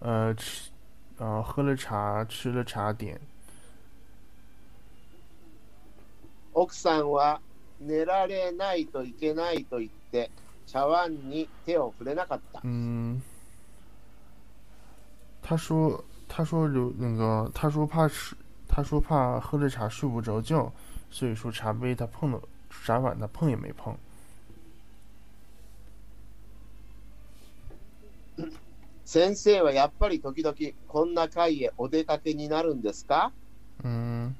[0.00, 0.70] 呃，吃，
[1.18, 3.20] 呃，喝了茶，吃了茶点。
[6.54, 7.40] 奥さんは
[7.86, 10.30] 寝られないといけないと言って
[10.66, 12.60] 茶碗に手を触れなかった。
[12.64, 13.20] 嗯，
[15.42, 18.34] 他说，他说留那个，他说怕吃，
[18.68, 20.72] 他说怕喝了茶睡不着觉，
[21.10, 22.40] 所以说茶杯他碰了，
[22.84, 23.96] 茶碗他碰也没碰。
[29.04, 30.56] 先生はやっぱり時々
[30.88, 33.30] こんな会へお出かけになるんですか？
[33.84, 34.34] 嗯。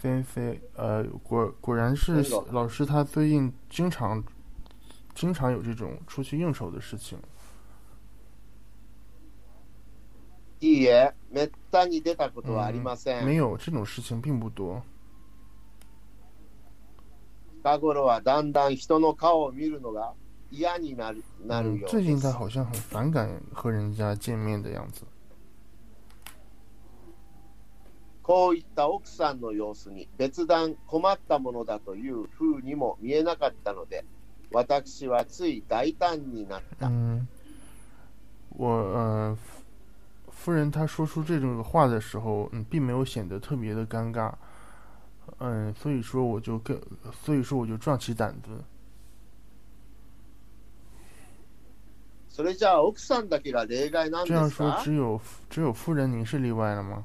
[0.00, 4.22] 先生，呃，果果然是那个老师，他最近经常
[5.14, 7.18] 经常有这种出去应酬的事情。
[10.60, 13.24] いいえ、めったに出たことはありません。
[13.24, 14.82] 没有这种事情并不多。
[17.62, 20.14] 近頃はだんだん人の顔を見るのが
[20.50, 22.38] 嫌になるなる嗯よ，う最近他です。
[22.38, 25.02] 好像很反感和人家见面的样子。
[28.31, 34.05] こういった奥さんの様子に別段困ったものだというふうにも見えなかったので、
[34.53, 36.87] 私はつい大胆になった。
[36.87, 37.27] 嗯，
[38.57, 39.35] 我呃，
[40.27, 44.33] 夫夫人她说出这种话的时候，嗯，并没有显得特别的尴尬，
[45.39, 46.81] 嗯，所以说我就更，
[47.25, 48.63] 所以说我就壮起胆子。
[52.29, 54.77] それじゃあ奥さんだけが例外なん这样ですか？
[54.77, 55.19] 说只有
[55.49, 57.03] 只有夫人您是例外了吗？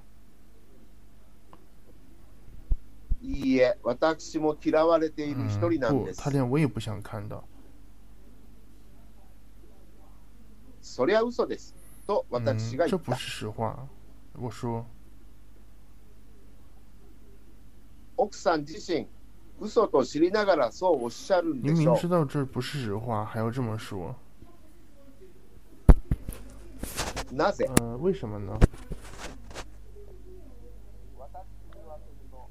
[3.27, 6.31] いいえ、私も嫌われている一人なんで，す他。
[6.31, 7.43] 连我也不想看到。
[10.81, 11.75] そりゃ嘘です。
[12.07, 13.13] と嗯私が，言った。
[13.13, 13.89] 这不是实话。
[14.39, 14.85] 我说，
[18.17, 19.09] 奥さん自身、
[19.61, 22.09] 嘘と知りながらそうおっしゃるんでしょう明明知。
[22.09, 24.15] 道这不是实话，还要这么说，
[27.33, 27.67] なぜ？
[27.81, 28.57] 呃，为什么呢？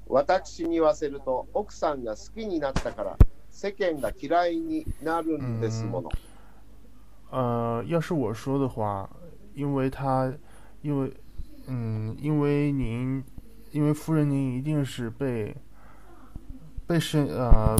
[0.07, 3.17] 私に言わせると、奥さんが好きになったから、
[3.49, 6.09] 世間が嫌いになるんですもの。
[7.31, 9.09] 呃，要是我说的话，
[9.53, 10.33] 因为他，
[10.81, 11.13] 因为，
[11.67, 13.23] 嗯，因为您，
[13.71, 15.55] 因为夫人您一定是被
[16.85, 17.77] 被深呃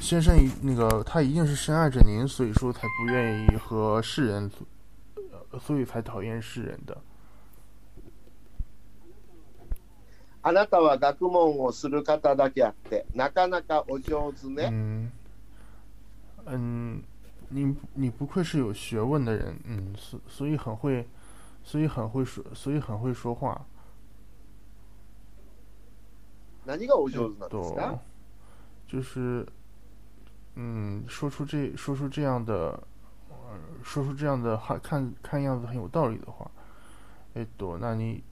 [0.00, 4.48] 先生一那个他一定是深爱着您，所以说才不愿意和世人，
[5.50, 6.96] 呃所以才讨厌世人的。
[10.46, 14.68] あなたは学問をする方だけあって、なかなかお上手ね。
[14.72, 15.10] 嗯
[16.44, 17.02] 嗯，
[17.50, 21.06] 你你不愧是有学问的人，嗯，所所以很会，
[21.62, 23.64] 所以很会说，所以很会说话。
[26.66, 27.98] 何がお上えっ手なんですか
[28.88, 29.46] と，就是，
[30.56, 32.82] 嗯，说出这说出这样的，
[33.28, 36.50] 呃，说出这样的话，看看样子很有道理的话，
[37.34, 38.22] えっと、那你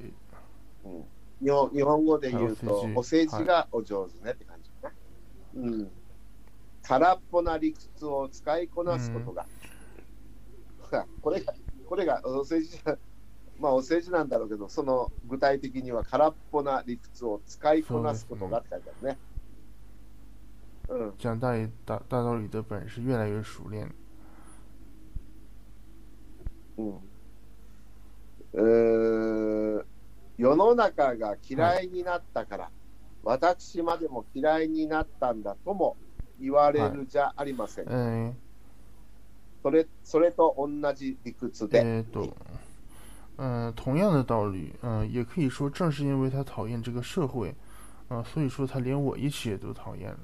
[0.84, 1.05] うん
[1.45, 5.61] 日本日本語で言うとはい、お世辞がお上手ねって感じかな。
[5.61, 5.91] うん。
[6.81, 9.45] 空っぽな理屈を使いこなすことが。
[11.21, 11.53] これが、
[11.87, 12.79] これがお世辞
[13.59, 19.17] まあお世辞なんだろうけど、その具体的には空っぽな理屈を使いこなすことがって書いてあるね。
[20.89, 21.13] うん。
[21.19, 23.93] 讲大理大大道理的本事越来越熟练。
[26.77, 26.99] うん
[28.53, 29.94] えー
[30.38, 32.69] 世の中が嫌いになったから、
[33.23, 35.97] 私までも嫌いになったんだとも
[36.39, 37.86] 言われるじゃありません。
[37.86, 38.33] 嗯，
[39.63, 42.36] それそれと同じ理屈で、えっと，
[43.38, 47.55] 嗯、同样的道理，嗯、也可以说，正是因为他讨厌这个社会，
[48.09, 50.19] 嗯、所以说他连我一起也都讨厌了。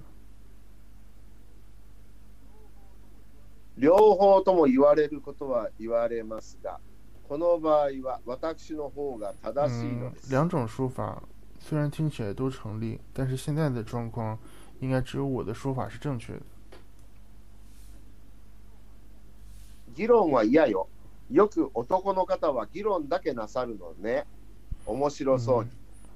[3.77, 6.79] 両方とも言われることは言われますが、
[7.31, 10.33] この場合は私の方が正しいの嗯で，す。
[10.33, 11.23] 两种说法
[11.61, 14.37] 虽然听起来都成立，但是现在的状况
[14.81, 16.41] 应该只有我的说法是正确的。
[19.95, 20.89] 議論は嫌よ。
[21.29, 24.25] よく男の方は議論だけなさるのね。
[24.85, 25.69] 面白そうに。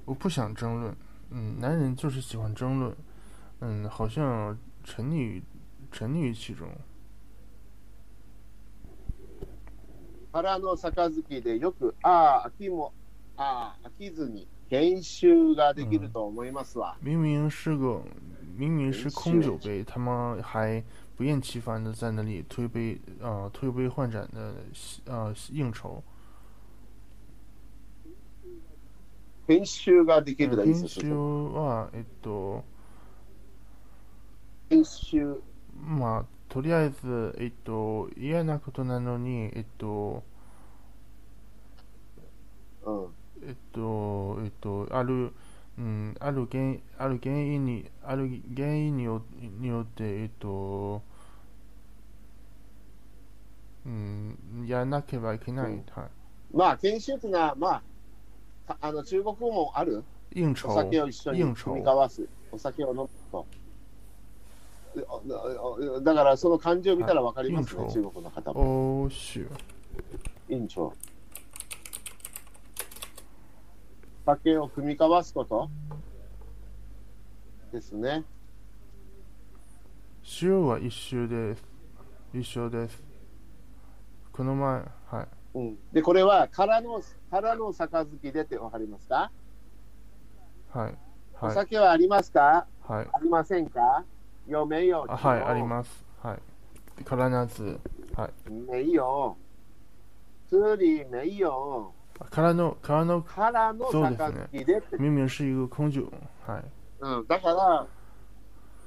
[0.04, 0.94] 我不想争论，
[1.32, 2.94] 嗯，男人就是喜欢争论，
[3.62, 5.42] 嗯，好像沉溺于
[5.94, 6.68] 沉溺于其中。
[10.36, 12.92] 腹の杯でよく、ああ、飽きも、
[13.38, 16.98] ああ、飽きずに研修ができると思いますわ。
[17.02, 18.02] 明明是个
[18.58, 20.84] 明明是空酒杯，他们还
[21.16, 24.54] 不厌其烦的在那里推杯呃推杯换盏的
[25.06, 26.02] 呃应酬。
[29.48, 32.62] 研修ができるだいい編です集はえっと
[34.70, 35.42] 研修。
[35.82, 36.26] まあ
[36.56, 40.24] とりあえずえっと嫌なことなのにえっと
[42.86, 43.08] うん。
[43.46, 45.34] えっとえっとある
[45.78, 49.22] うんある原ある原因にある原因によ
[49.60, 51.02] によってえっと
[53.86, 56.10] うんやらなければいけない、うんはい
[56.54, 57.84] まあ、研修ってのは、ま
[58.66, 60.06] あ、かあの中国語もある？
[60.64, 62.26] お酒を一緒に应酬組み交わす。
[62.50, 63.46] お酒を飲むと。
[66.04, 69.04] だから、その漢字を見たらわかりますね、はい中国の方も。
[69.04, 69.50] 欧许
[70.50, 70.94] 委員長。
[74.26, 75.70] 酒を組み交わすこと？
[77.72, 78.24] ですね。
[80.42, 81.64] 塩は一周です。
[82.34, 83.04] 一緒です。
[84.32, 85.28] この前はい。
[85.58, 89.32] うん、で、これは空の空の杯でってわかりますか、
[90.74, 90.96] はい。
[91.42, 91.56] おはい。
[91.56, 92.66] 酒はありますか？
[92.82, 93.08] はい。
[93.14, 94.04] ありませんか？
[94.48, 96.40] 有没有あはいありますはい
[97.00, 97.08] 必
[97.54, 97.80] ず
[98.16, 98.32] はい
[98.68, 99.36] 没有。
[100.50, 101.92] 这里没有。
[102.30, 104.98] 空の空の空のそうですね杯でって。
[104.98, 106.02] 明明是一个空酒
[106.48, 106.64] はい
[107.02, 107.88] うん、だから、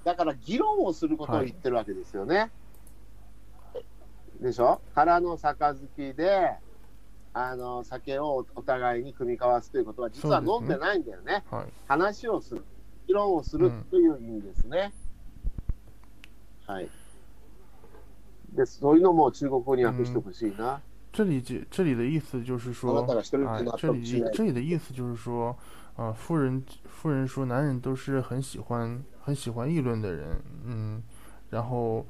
[0.05, 2.51] だから議論をすることを言ってるわけですよね。
[4.41, 4.81] でしょ？
[4.95, 6.55] 空の杯で、
[7.35, 11.45] あの酒をお互いに組み交わすということは、実はそうですね飲んでないんだよね。
[11.51, 12.65] はい話をする、
[13.07, 14.95] 議論をするうんという意味ですね。
[16.68, 16.90] はい。
[18.56, 20.80] で、そういうのも中国語に訳してほしいな。
[21.12, 24.32] 这里解这里的意思就是说あなたが一人哎で納这里得しない。
[24.34, 25.56] 这里的意思就是说
[25.96, 31.04] 啊、夫人夫人说男人都是很喜欢很喜欢议论的人嗯
[31.52, 32.04] 然后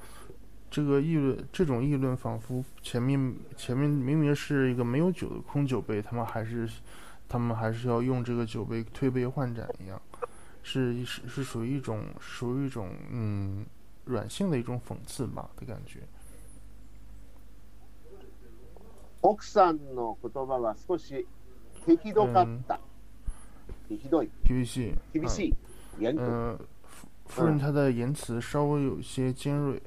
[0.71, 6.69] 这个议论这种议论仿佛前面前面明明是一个没有酒的空酒杯他们还是
[7.27, 10.01] 他们还是要用这个酒杯推杯换盏一样
[10.61, 13.65] 是是是属于一种属于一种嗯
[14.07, 16.01] 软性的一种讽刺吧的感觉
[19.21, 21.25] 奥さんの言葉は少し
[21.85, 22.79] 適度かった。
[23.89, 25.55] ひどい、厳しい厳しい、
[25.99, 26.29] 严格。
[26.29, 26.59] 呃，
[27.25, 29.81] 夫夫人她的言辞稍微有些尖锐，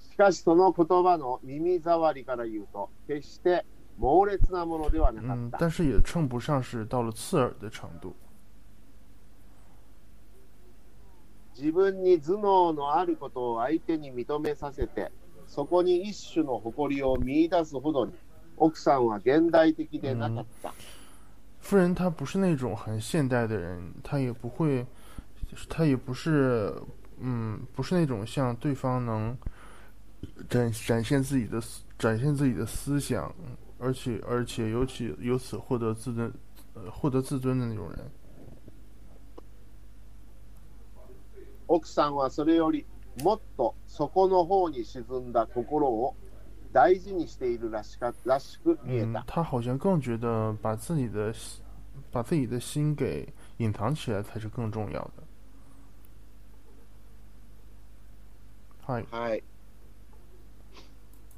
[0.00, 3.64] しかしその言葉の耳障りから言うと、決して
[3.96, 5.58] 猛烈なものではなか嗯っ，た。
[5.58, 8.12] 但是也称不上是到了刺耳的程度。
[11.56, 15.10] 自分に頭脳のあることを相手に認めさせて、
[15.46, 18.12] そこに一種の誇りを見出すほどに、
[18.56, 20.72] 奥さんは現代的でなかった。
[21.60, 24.86] 夫人她不是那种很现代的人，她也不会，
[25.68, 26.74] 她也不是，
[27.18, 29.36] 嗯，不是那种像对方能
[30.48, 33.34] 展展现自己的思展现自己的思想，
[33.78, 36.32] 而且而且尤其由此获得自尊，
[36.74, 37.98] 呃，获得自尊的那种人。
[41.67, 42.85] 奥さんはそれより
[43.23, 46.15] もっと底の方に沈んだ心を
[46.71, 51.33] 大事にしているらしからしく見え嗯た。，他好像更觉得把自己的
[52.11, 55.23] 把自己的心给隐藏起来才是更重要的。
[58.85, 59.43] はい、はい。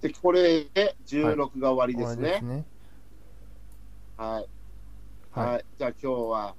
[0.01, 2.41] で、これで16が終わりですね終わりです。
[2.45, 2.65] ね。
[4.17, 4.49] はい。
[5.31, 5.65] はいはい。
[5.77, 6.55] じゃあ今日は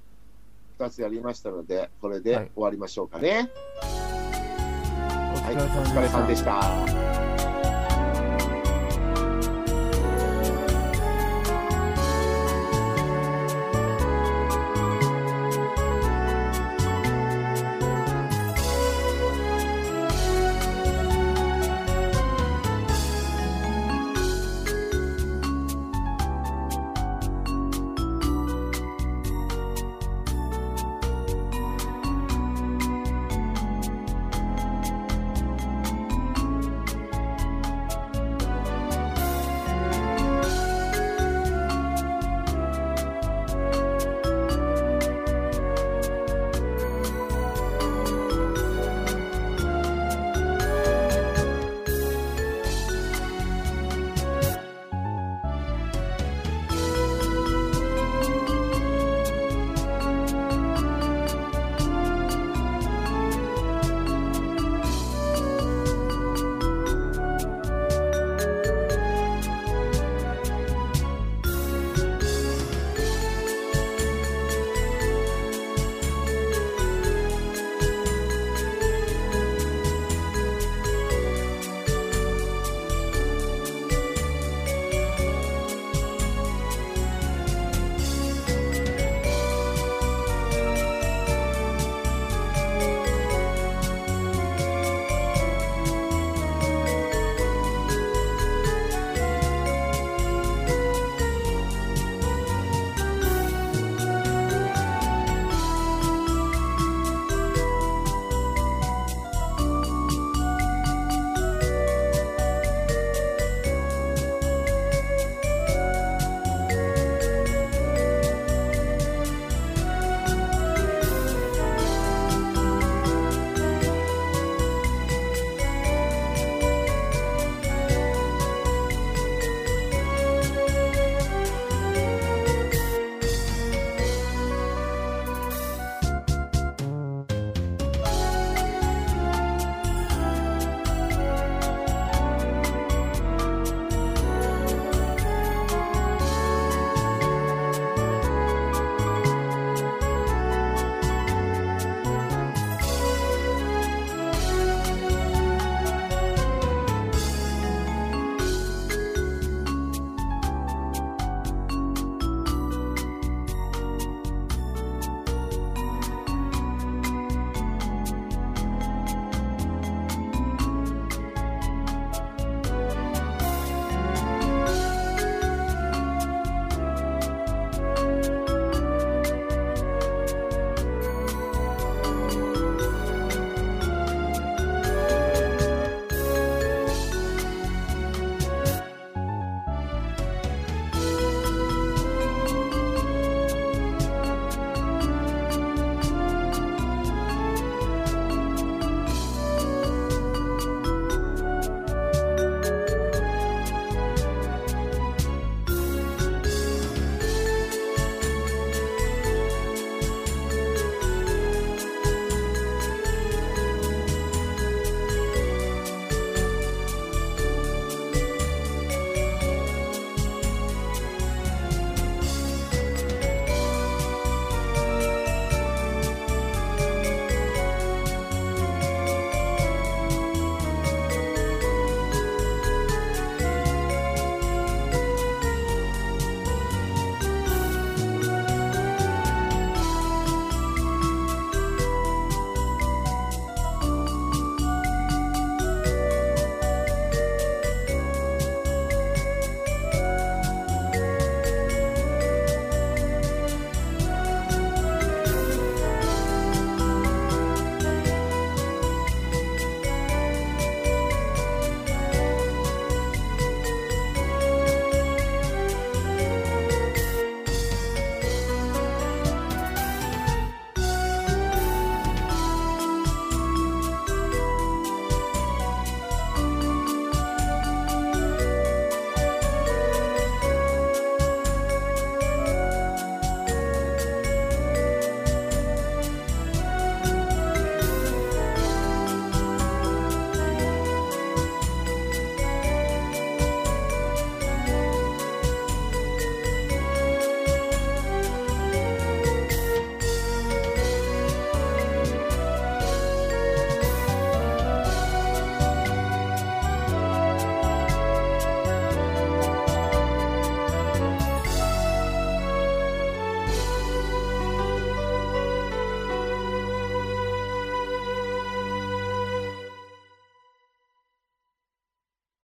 [0.77, 3.49] 2つやりましたので、これではい終わりましょうかね。
[3.81, 3.85] お
[5.39, 5.55] はい。
[5.55, 6.43] 疲れお疲れ様でし。
[6.43, 7.26] た。